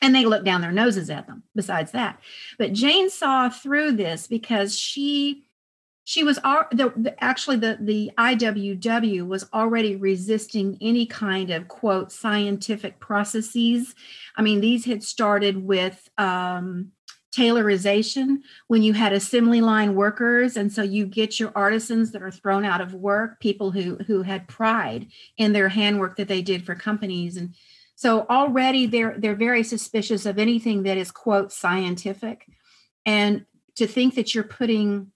[0.00, 2.20] and they look down their noses at them besides that.
[2.58, 5.44] But jane saw through this because she
[6.08, 12.98] she was the, actually the the IWW was already resisting any kind of quote scientific
[12.98, 13.94] processes.
[14.34, 16.92] I mean, these had started with um,
[17.36, 22.30] Taylorization when you had assembly line workers, and so you get your artisans that are
[22.30, 26.64] thrown out of work, people who who had pride in their handwork that they did
[26.64, 27.54] for companies, and
[27.98, 32.46] so already they're they're very suspicious of anything that is quote scientific,
[33.04, 35.10] and to think that you're putting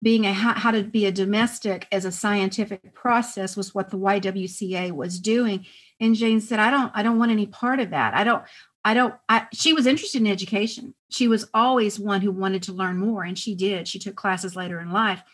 [0.00, 3.98] being a how, how to be a domestic as a scientific process was what the
[3.98, 5.66] YWCA was doing.
[5.98, 8.14] And Jane said, I don't, I don't want any part of that.
[8.14, 8.44] I don't,
[8.84, 10.94] I don't, I, she was interested in education.
[11.10, 13.88] She was always one who wanted to learn more, and she did.
[13.88, 15.24] She took classes later in life,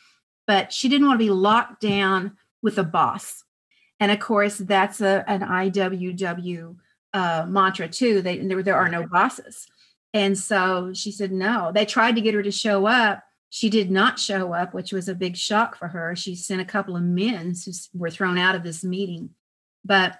[0.46, 3.44] but she didn't want to be locked down with a boss.
[4.00, 6.76] And of course, that's a, an IWW
[7.14, 8.20] uh, mantra too.
[8.20, 9.66] They, there, there are no bosses.
[10.12, 11.72] And so she said, no.
[11.72, 13.22] They tried to get her to show up.
[13.50, 16.14] She did not show up, which was a big shock for her.
[16.14, 19.30] She sent a couple of men who were thrown out of this meeting.
[19.84, 20.18] But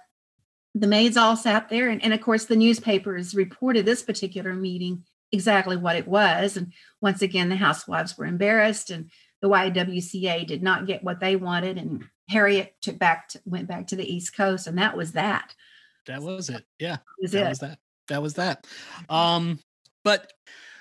[0.75, 1.91] the maids all sat there.
[1.91, 6.57] And, and of course, the newspapers reported this particular meeting exactly what it was.
[6.57, 9.11] And once again, the housewives were embarrassed, and
[9.43, 11.77] the YWCA did not get what they wanted.
[11.77, 15.55] And Harriet took back to, went back to the East Coast, and that was that.
[16.07, 16.65] That was it.
[16.79, 17.49] Yeah, was that it.
[17.49, 17.79] was that.
[18.09, 18.67] That was that.
[19.09, 19.59] Um,
[20.05, 20.33] but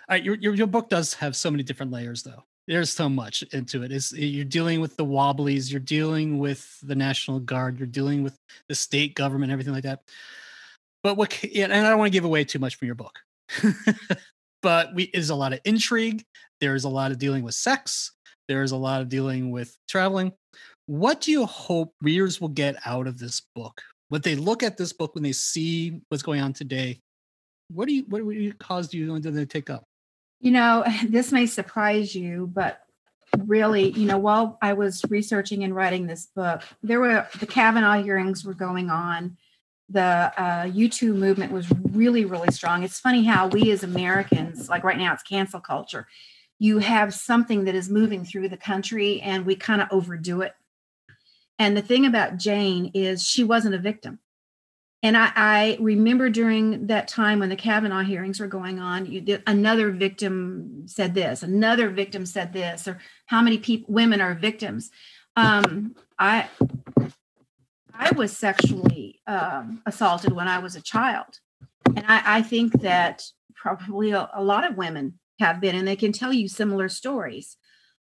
[0.09, 2.43] all right, your, your your book does have so many different layers, though.
[2.67, 3.91] There's so much into it.
[3.91, 8.37] Is you're dealing with the wobblies, you're dealing with the National Guard, you're dealing with
[8.69, 10.01] the state government, everything like that.
[11.03, 11.37] But what?
[11.55, 13.19] And I don't want to give away too much from your book.
[14.61, 16.23] but we is a lot of intrigue.
[16.61, 18.13] There's a lot of dealing with sex.
[18.47, 20.33] There's a lot of dealing with traveling.
[20.85, 23.81] What do you hope readers will get out of this book?
[24.09, 27.01] When they look at this book, when they see what's going on today,
[27.69, 29.83] what do you what do you cause you to take up?
[30.39, 32.79] You know, this may surprise you, but
[33.37, 38.01] really, you know, while I was researching and writing this book, there were the Kavanaugh
[38.01, 39.37] hearings were going on.
[39.89, 40.01] The
[40.37, 42.83] uh, MeToo movement was really, really strong.
[42.83, 46.07] It's funny how we as Americans, like right now, it's cancel culture.
[46.59, 50.53] You have something that is moving through the country, and we kind of overdo it.
[51.59, 54.19] And the thing about Jane is she wasn't a victim.
[55.03, 59.91] And I, I, remember during that time when the Kavanaugh hearings were going on, another
[59.91, 64.91] victim said this, another victim said this, or how many people, women are victims.
[65.35, 66.47] Um, I,
[67.93, 71.39] I was sexually um, assaulted when I was a child,
[71.85, 73.23] and I, I think that
[73.55, 77.57] probably a, a, lot of women have been, and they can tell you similar stories.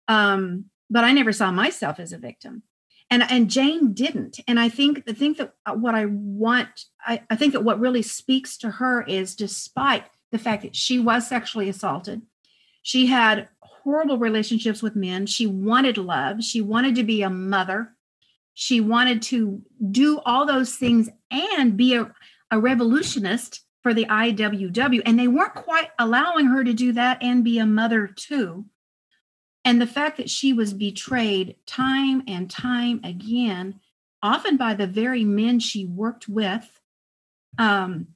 [0.10, 2.64] Um, but I never saw myself as a victim
[3.12, 4.40] and and jane didn't.
[4.48, 7.80] And i think the thing that uh, what i want I, I think that what
[7.80, 12.24] really speaks to her is despite the fact that she was sexually assaulted
[12.82, 15.26] she had horrible relationships with men.
[15.26, 16.44] She wanted love.
[16.44, 17.94] She wanted to be a mother.
[18.54, 22.12] She wanted to do all those things and be a,
[22.52, 27.44] a revolutionist for the iww and they weren't quite allowing her to do that and
[27.44, 28.64] be a mother too
[29.64, 33.80] and the fact that she was betrayed time and time again,
[34.24, 36.80] often by the very men she worked with,
[37.58, 38.08] um,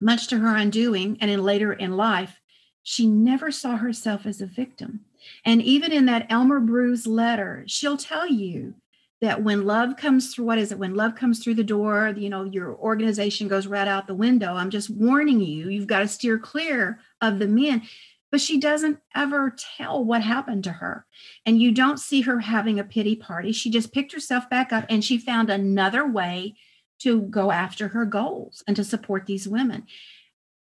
[0.00, 2.40] much to her undoing, and in later in life,
[2.82, 5.00] she never saw herself as a victim.
[5.44, 8.74] And even in that Elmer Buse letter, she'll tell you
[9.20, 10.78] that when love comes through, what is it?
[10.78, 14.54] When love comes through the door, you know, your organization goes right out the window.
[14.54, 17.82] I'm just warning you, you've got to steer clear of the men
[18.32, 21.04] but she doesn't ever tell what happened to her.
[21.44, 23.52] And you don't see her having a pity party.
[23.52, 26.56] She just picked herself back up and she found another way
[27.00, 29.86] to go after her goals and to support these women.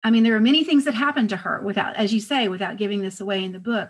[0.02, 2.78] I mean, there are many things that happened to her without, as you say, without
[2.78, 3.90] giving this away in the book.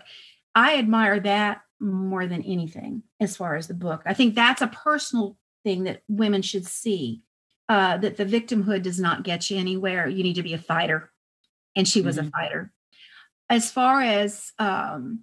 [0.56, 4.02] I admire that more than anything as far as the book.
[4.04, 7.22] I think that's a personal thing that women should see
[7.68, 10.08] uh, that the victimhood does not get you anywhere.
[10.08, 11.12] You need to be a fighter.
[11.76, 12.26] And she was mm-hmm.
[12.26, 12.72] a fighter
[13.50, 15.20] as far as um,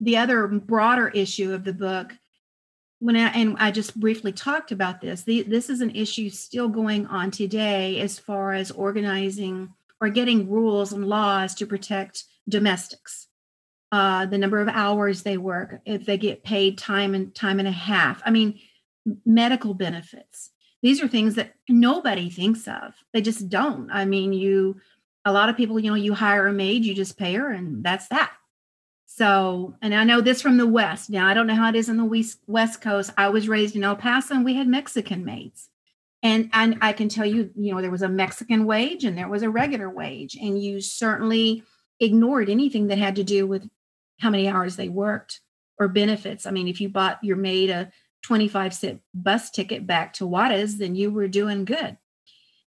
[0.00, 2.14] the other broader issue of the book,
[3.00, 6.68] when I, and I just briefly talked about this, the, this is an issue still
[6.68, 13.26] going on today as far as organizing or getting rules and laws to protect domestics.
[13.90, 17.68] Uh, the number of hours they work, if they get paid time and time and
[17.68, 18.20] a half.
[18.26, 18.60] I mean,
[19.24, 20.50] medical benefits.
[20.82, 22.94] These are things that nobody thinks of.
[23.12, 23.90] They just don't.
[23.90, 24.76] I mean, you
[25.28, 27.84] a lot of people, you know, you hire a maid, you just pay her, and
[27.84, 28.32] that's that.
[29.18, 31.10] So, and I know this from the West.
[31.10, 33.10] Now, I don't know how it is in the West, Coast.
[33.18, 35.70] I was raised in El Paso and we had Mexican maids.
[36.22, 39.28] And, and I can tell you, you know, there was a Mexican wage and there
[39.28, 40.36] was a regular wage.
[40.40, 41.64] And you certainly
[41.98, 43.68] ignored anything that had to do with
[44.20, 45.40] how many hours they worked
[45.80, 46.46] or benefits.
[46.46, 47.90] I mean, if you bought your maid a
[48.22, 51.96] 25 cent bus ticket back to Juarez, then you were doing good.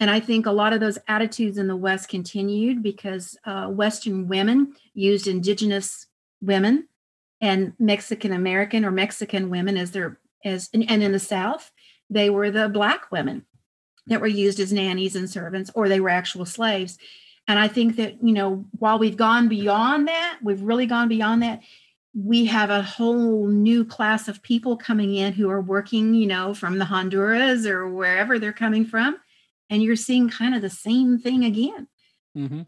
[0.01, 4.29] And I think a lot of those attitudes in the West continued because uh, Western
[4.29, 6.07] women used indigenous
[6.41, 6.87] women
[7.41, 11.73] and Mexican American or Mexican women as their as and, and in the South
[12.11, 13.45] they were the black women
[14.07, 16.97] that were used as nannies and servants or they were actual slaves.
[17.49, 21.43] And I think that you know while we've gone beyond that, we've really gone beyond
[21.43, 21.61] that.
[22.15, 26.55] we have a whole new class of people coming in who are working, you know,
[26.55, 29.17] from the Honduras or wherever they're coming from.
[29.71, 31.89] And you're seeing kind of the same thing again.
[32.37, 32.63] Mm-hmm.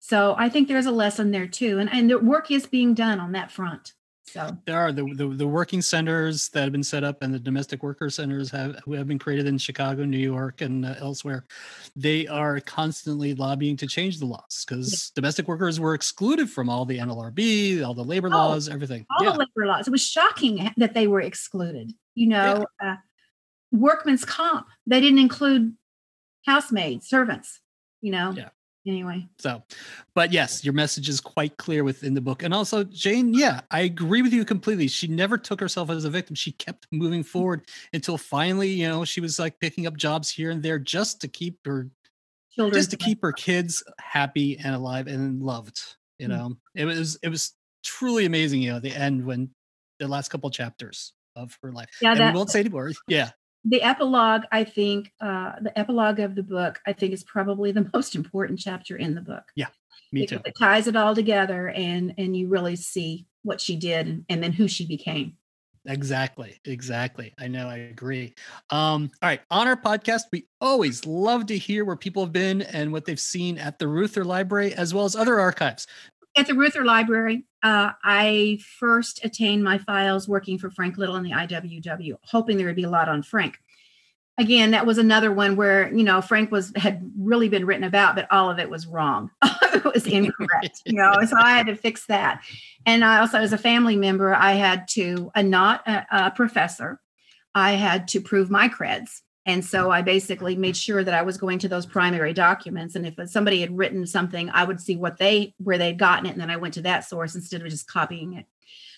[0.00, 1.78] So I think there's a lesson there too.
[1.78, 3.94] And, and the work is being done on that front.
[4.26, 7.38] So there are the, the, the working centers that have been set up and the
[7.38, 11.44] domestic worker centers have who have been created in Chicago, New York, and uh, elsewhere.
[11.94, 15.20] They are constantly lobbying to change the laws because yeah.
[15.20, 19.06] domestic workers were excluded from all the NLRB, all the labor oh, laws, everything.
[19.18, 19.32] All yeah.
[19.32, 19.86] the labor laws.
[19.86, 21.92] It was shocking that they were excluded.
[22.14, 22.92] You know, yeah.
[22.92, 22.96] uh,
[23.72, 24.66] workman's comp.
[24.86, 25.74] They didn't include
[26.46, 27.60] housemaids, servants.
[28.00, 28.34] You know.
[28.36, 28.50] Yeah
[28.86, 29.62] anyway so
[30.14, 33.80] but yes your message is quite clear within the book and also jane yeah i
[33.80, 37.26] agree with you completely she never took herself as a victim she kept moving mm.
[37.26, 37.62] forward
[37.94, 41.28] until finally you know she was like picking up jobs here and there just to
[41.28, 41.88] keep her
[42.52, 45.80] children just to keep her kids happy and alive and loved
[46.18, 46.30] you mm.
[46.30, 46.56] know mm-hmm.
[46.74, 49.48] it was it was truly amazing you know the end when
[49.98, 53.30] the last couple chapters of her life yeah and that, we won't say anymore yeah
[53.64, 57.88] the epilogue i think uh the epilogue of the book i think is probably the
[57.94, 59.44] most important chapter in the book.
[59.56, 59.68] Yeah
[60.14, 60.40] me too.
[60.44, 64.42] it ties it all together and and you really see what she did and, and
[64.42, 65.36] then who she became.
[65.86, 67.34] Exactly exactly.
[67.38, 68.34] I know i agree.
[68.70, 72.62] Um all right on our podcast we always love to hear where people have been
[72.62, 75.86] and what they've seen at the Reuther library as well as other archives
[76.36, 81.22] at the Reuther Library, uh, I first attained my files working for Frank Little in
[81.22, 83.58] the IWW, hoping there would be a lot on Frank.
[84.36, 88.16] Again, that was another one where you know Frank was had really been written about,
[88.16, 89.30] but all of it was wrong.
[89.44, 91.14] it was incorrect, you know.
[91.24, 92.42] So I had to fix that.
[92.84, 97.00] And I also, as a family member, I had to, uh, not a, a professor,
[97.54, 101.36] I had to prove my creds and so I basically made sure that I was
[101.36, 102.94] going to those primary documents.
[102.94, 106.32] And if somebody had written something, I would see what they where they'd gotten it,
[106.32, 108.46] and then I went to that source instead of just copying it.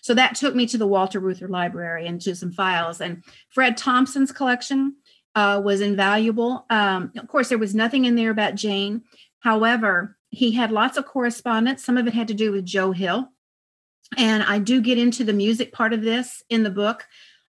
[0.03, 3.01] So that took me to the Walter Reuther Library and to some files.
[3.01, 4.95] And Fred Thompson's collection
[5.35, 6.65] uh, was invaluable.
[6.71, 9.03] Um, of course, there was nothing in there about Jane.
[9.41, 11.85] However, he had lots of correspondence.
[11.85, 13.29] Some of it had to do with Joe Hill.
[14.17, 17.05] And I do get into the music part of this in the book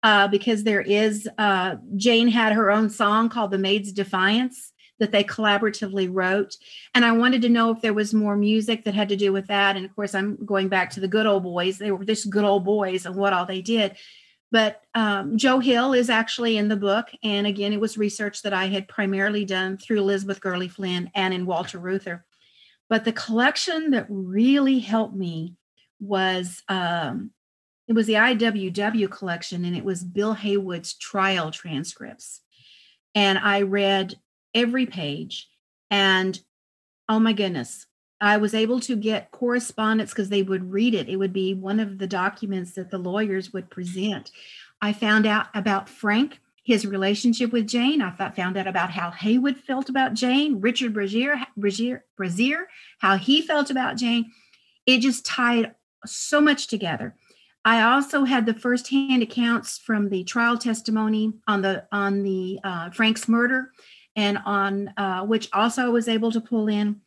[0.03, 5.11] uh, because there is uh, Jane had her own song called "The Maid's Defiance" that
[5.11, 6.55] they collaboratively wrote,
[6.93, 9.47] and I wanted to know if there was more music that had to do with
[9.47, 9.75] that.
[9.75, 12.43] And of course, I'm going back to the good old boys; they were just good
[12.43, 13.95] old boys and what all they did.
[14.51, 18.53] But um, Joe Hill is actually in the book, and again, it was research that
[18.53, 22.23] I had primarily done through Elizabeth Gurley Flynn and in Walter Reuther.
[22.87, 25.55] But the collection that really helped me
[25.99, 27.31] was um,
[27.87, 32.41] it was the IWW collection, and it was Bill Haywood's trial transcripts.
[33.13, 34.15] And I read
[34.53, 35.49] every page,
[35.91, 36.39] and
[37.09, 37.85] oh my goodness,
[38.21, 41.09] I was able to get correspondence because they would read it.
[41.09, 44.31] It would be one of the documents that the lawyers would present.
[44.81, 48.01] I found out about Frank, his relationship with Jane.
[48.01, 52.69] I found out about how Haywood felt about Jane, Richard Brazier, Brazier, Brazier,
[52.99, 54.31] how he felt about Jane.
[54.85, 55.75] It just tied
[56.05, 57.15] so much together.
[57.65, 62.89] I also had the firsthand accounts from the trial testimony on the on the uh,
[62.89, 63.71] Frank's murder,
[64.15, 67.01] and on uh, which also I was able to pull in.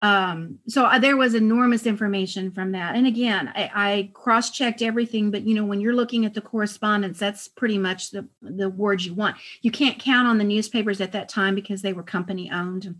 [0.00, 2.94] Um, so uh, there was enormous information from that.
[2.94, 7.18] And again, I, I cross-checked everything, but you know, when you're looking at the correspondence,
[7.18, 9.36] that's pretty much the the words you want.
[9.62, 12.94] You can't count on the newspapers at that time because they were company owned.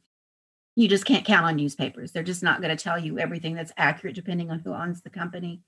[0.74, 2.11] You just can't count on newspapers.
[2.11, 5.11] They're just not going to tell you everything that's accurate, depending on who owns the
[5.11, 5.61] company.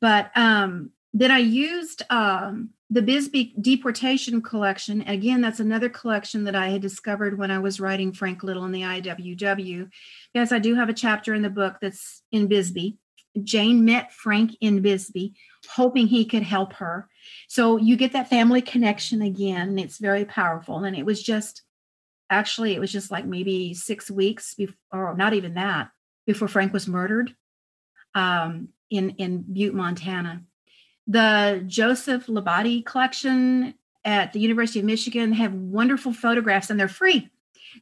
[0.00, 5.02] But um, then I used um, the Bisbee deportation collection.
[5.02, 8.72] Again, that's another collection that I had discovered when I was writing Frank Little in
[8.72, 9.90] the IWW.
[10.34, 12.96] Yes, I do have a chapter in the book that's in Bisbee.
[13.44, 15.34] Jane met Frank in Bisbee,
[15.70, 17.08] hoping he could help her.
[17.48, 20.82] So you get that family connection again, it's very powerful.
[20.84, 21.62] And it was just
[22.30, 25.90] actually, it was just like maybe six weeks before, or not even that,
[26.26, 27.34] before Frank was murdered.
[28.14, 30.42] Um, in, in Butte, Montana.
[31.06, 33.74] The Joseph Labadie collection
[34.04, 37.30] at the University of Michigan have wonderful photographs and they're free.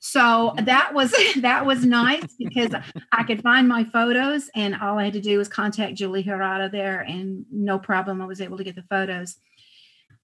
[0.01, 0.65] So mm-hmm.
[0.65, 2.75] that was that was nice because
[3.13, 6.71] I could find my photos and all I had to do was contact Julie Herrada
[6.71, 9.37] there and no problem I was able to get the photos.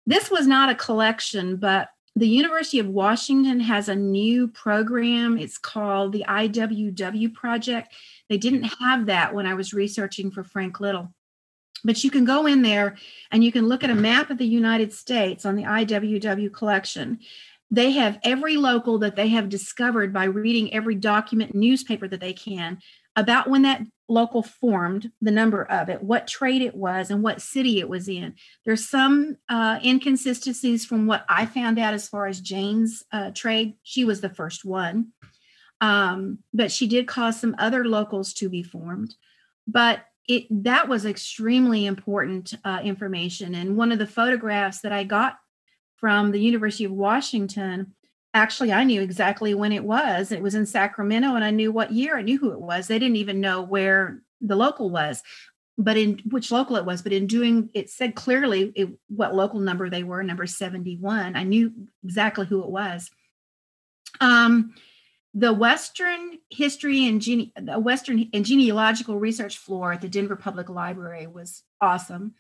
[0.07, 5.39] This was not a collection, but the University of Washington has a new program.
[5.39, 7.95] It's called the IWW Project.
[8.29, 8.79] They didn't mm.
[8.81, 11.13] have that when I was researching for Frank Little.
[11.85, 12.97] But you can go in there
[13.31, 17.19] and you can look at a map of the United States on the IWW collection.
[17.71, 22.35] They have every local that they have discovered by reading every document newspaper that they
[22.35, 22.79] can
[23.17, 23.83] about when that
[24.13, 28.09] local formed, the number of it, what trade it was, and what city it was
[28.09, 28.35] in.
[28.65, 33.75] There's some uh, inconsistencies from what I found out as far as Jane's uh, trade.
[33.83, 35.09] She was the first one,
[35.81, 39.15] um, but she did cause some other locals to be formed.
[39.67, 43.55] But it that was extremely important uh, information.
[43.55, 45.39] And one of the photographs that I got
[45.97, 47.95] from the University of Washington
[48.35, 50.33] actually i knew exactly when it was.
[50.33, 52.17] It was in sacramento and i knew what year.
[52.17, 52.87] I knew who it was.
[52.87, 55.23] They didn't even know where the local was
[55.79, 59.59] but in which local it was but in doing it said clearly it, what local
[59.59, 61.73] number they were number 71 i knew
[62.05, 63.11] exactly who it was.
[64.21, 64.75] Um,
[65.35, 70.69] the western history and gene, the western and genealogical research floor at the denver public
[70.69, 72.35] library was awesome.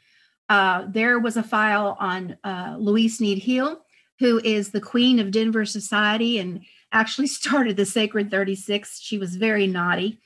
[0.49, 3.83] Uh, there was a file on uh, louise sneed hill
[4.19, 9.01] who is the queen of Denver society and actually started the Sacred 36.
[9.01, 10.21] She was very naughty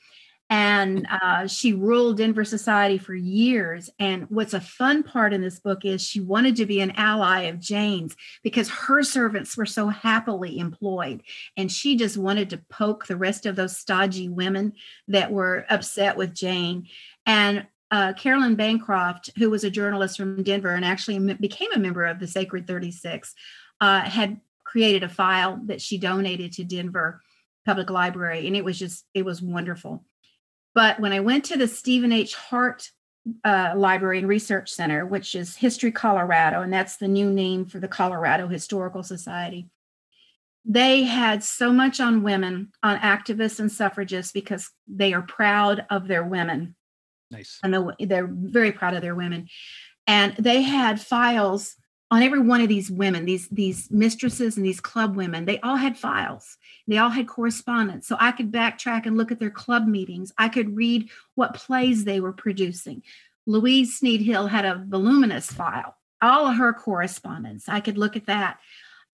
[0.49, 3.89] and uh, she ruled Denver society for years.
[3.99, 7.43] And what's a fun part in this book is she wanted to be an ally
[7.43, 11.21] of Jane's because her servants were so happily employed.
[11.57, 14.73] And she just wanted to poke the rest of those stodgy women
[15.09, 16.87] that were upset with Jane.
[17.25, 22.05] And uh, Carolyn Bancroft, who was a journalist from Denver and actually became a member
[22.05, 23.33] of the Sacred 36,
[23.81, 27.21] uh, had created a file that she donated to Denver
[27.65, 30.03] Public Library, and it was just it was wonderful.
[30.73, 32.35] But when I went to the Stephen H.
[32.35, 32.91] Hart
[33.43, 37.79] uh, Library and Research Center, which is History Colorado, and that's the new name for
[37.79, 39.69] the Colorado Historical Society.
[40.63, 46.07] They had so much on women, on activists and suffragists, because they are proud of
[46.07, 46.75] their women.
[47.31, 47.59] Nice.
[47.63, 49.47] And they're very proud of their women.
[50.05, 51.75] And they had files
[52.09, 55.75] on every one of these women these these mistresses and these club women they all
[55.75, 56.57] had files.
[56.87, 58.07] They all had correspondence.
[58.07, 60.31] So i could backtrack and look at their club meetings.
[60.37, 63.03] I could read what plays they were producing.
[63.45, 67.69] Louise sneed hill had a voluminous file all of her correspondence.
[67.69, 68.59] I could look at that.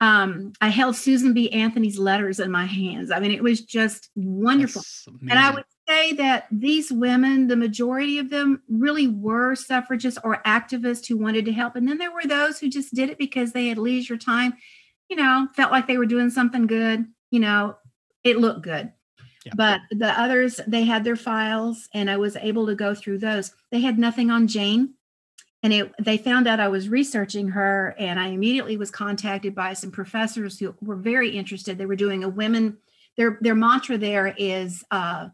[0.02, 1.52] Um, i held susan b.
[1.52, 3.12] Anthony's letters in my hands.
[3.12, 4.84] I mean it was just wonderful.
[5.08, 10.41] And i would say that these women, the majority of them, really were suffragists or
[10.45, 11.75] activists who wanted to help.
[11.75, 14.53] And then there were those who just did it because they had leisure time,
[15.09, 17.75] you know, felt like they were doing something good, you know,
[18.23, 18.91] it looked good.
[19.45, 19.53] Yeah.
[19.55, 23.51] But the others, they had their files and I was able to go through those.
[23.71, 24.93] They had nothing on Jane.
[25.63, 29.71] And it, they found out I was researching her, and I immediately was contacted by
[29.71, 31.77] some professors who were very interested.
[31.77, 32.79] They were doing a women,
[33.15, 35.29] their, their mantra there is uh,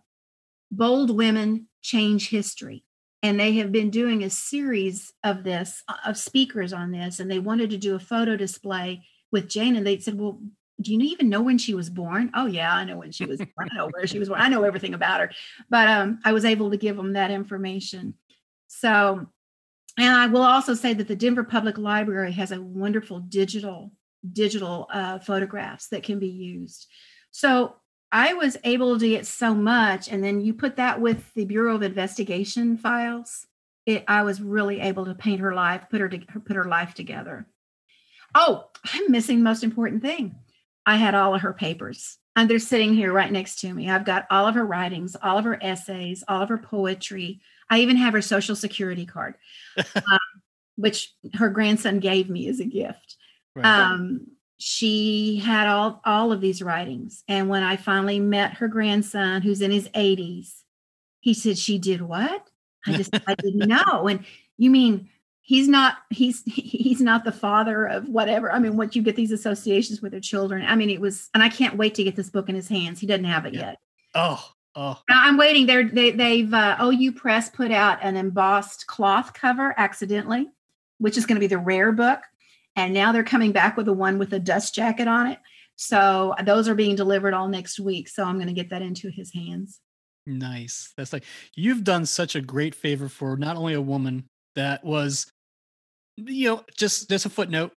[0.71, 2.83] Bold Women Change History.
[3.21, 7.39] And they have been doing a series of this, of speakers on this, and they
[7.39, 9.75] wanted to do a photo display with Jane.
[9.75, 10.39] And they said, Well,
[10.79, 12.31] do you even know when she was born?
[12.33, 13.69] Oh, yeah, I know when she was born.
[13.71, 14.39] I know where she was born.
[14.39, 15.31] I know everything about her.
[15.69, 18.13] But um, I was able to give them that information.
[18.67, 19.27] So,
[19.97, 23.91] and I will also say that the Denver Public Library has a wonderful digital
[24.33, 26.87] digital uh, photographs that can be used.
[27.31, 27.75] So
[28.11, 31.75] I was able to get so much, and then you put that with the Bureau
[31.75, 33.45] of Investigation files.
[33.85, 36.93] It, I was really able to paint her life, put her to, put her life
[36.93, 37.47] together.
[38.33, 40.35] Oh, I'm missing the most important thing.
[40.85, 43.89] I had all of her papers, and they're sitting here right next to me.
[43.89, 47.41] I've got all of her writings, all of her essays, all of her poetry.
[47.69, 49.35] I even have her social security card,
[49.95, 50.19] um,
[50.77, 53.17] which her grandson gave me as a gift.
[53.55, 53.65] Right.
[53.65, 54.27] Um,
[54.59, 57.23] she had all all of these writings.
[57.27, 60.53] And when i finally met her grandson who's in his 80s
[61.21, 62.47] he said she did what?
[62.85, 64.07] I just i didn't know.
[64.07, 64.25] And
[64.57, 65.09] you mean
[65.41, 69.31] he's not he's he's not the father of whatever i mean what you get these
[69.31, 72.29] associations with their children i mean it was and i can't wait to get this
[72.29, 72.99] book in his hands.
[72.99, 73.61] He doesn't have it yeah.
[73.61, 73.77] yet.
[74.13, 75.01] Oh oh.
[75.09, 75.65] I'm waiting.
[75.65, 80.49] They're they, they've uh, ou press put out an embossed cloth cover accidentally
[80.99, 82.19] which is going to be the rare book
[82.79, 85.39] and now they're coming back with a one with a dust jacket on it.
[85.75, 88.07] So those are being delivered all next week.
[88.07, 89.79] So I'm going to get that into his hands.
[90.25, 90.93] Nice.
[90.95, 91.23] That's like
[91.55, 94.25] you've done such a great favor for not only a woman
[94.55, 95.29] that was,
[96.17, 97.71] you know, just just a footnote,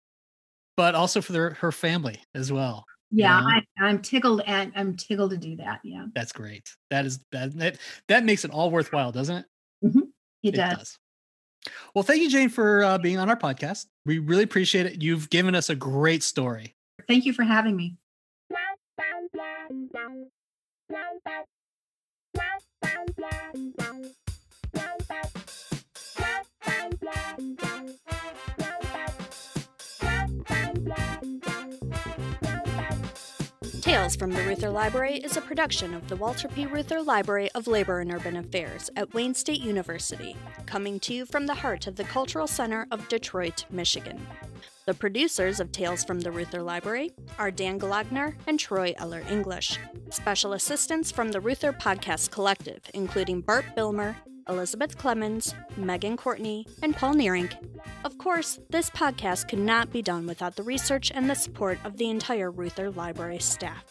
[0.77, 2.85] but also for their, her family as well.
[3.11, 3.61] Yeah, you know?
[3.81, 5.79] I, am tickled and I'm tickled to do that.
[5.83, 6.69] Yeah, that's great.
[6.89, 7.77] That is that that,
[8.07, 9.45] that makes it all worthwhile, doesn't it?
[9.83, 9.99] Mm-hmm.
[10.43, 10.77] It, it does.
[10.77, 10.97] does.
[11.93, 13.87] Well, thank you, Jane, for uh, being on our podcast.
[14.05, 15.01] We really appreciate it.
[15.01, 16.75] You've given us a great story.
[17.07, 17.97] Thank you for having me.
[33.91, 36.65] Tales from the Reuther Library is a production of the Walter P.
[36.65, 41.45] Reuther Library of Labor and Urban Affairs at Wayne State University, coming to you from
[41.45, 44.25] the heart of the Cultural Center of Detroit, Michigan.
[44.87, 49.77] The producers of Tales from the Reuther Library are Dan Golodner and Troy Eller English.
[50.09, 54.15] Special assistants from the Reuther Podcast Collective, including Bart Bilmer,
[54.49, 57.53] Elizabeth Clemens, Megan Courtney, and Paul Neerink.
[58.03, 61.97] Of course, this podcast could not be done without the research and the support of
[61.97, 63.83] the entire Reuther Library staff.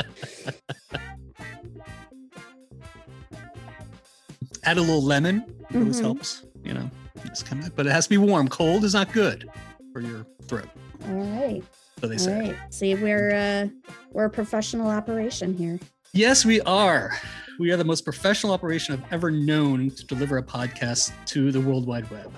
[4.65, 5.45] Add a little lemon.
[5.71, 6.45] It always helps.
[6.65, 6.91] You know,
[7.25, 8.49] it's kind of, but it has to be warm.
[8.49, 9.49] Cold is not good
[9.93, 10.69] for your throat.
[11.09, 11.63] All right.
[12.01, 12.41] So they All say.
[12.51, 12.57] right.
[12.75, 13.69] See, we're uh
[14.13, 15.81] we're a professional operation here.
[16.15, 17.17] Yes, we are.
[17.59, 21.59] We are the most professional operation I've ever known to deliver a podcast to the
[21.59, 22.31] World Wide Web.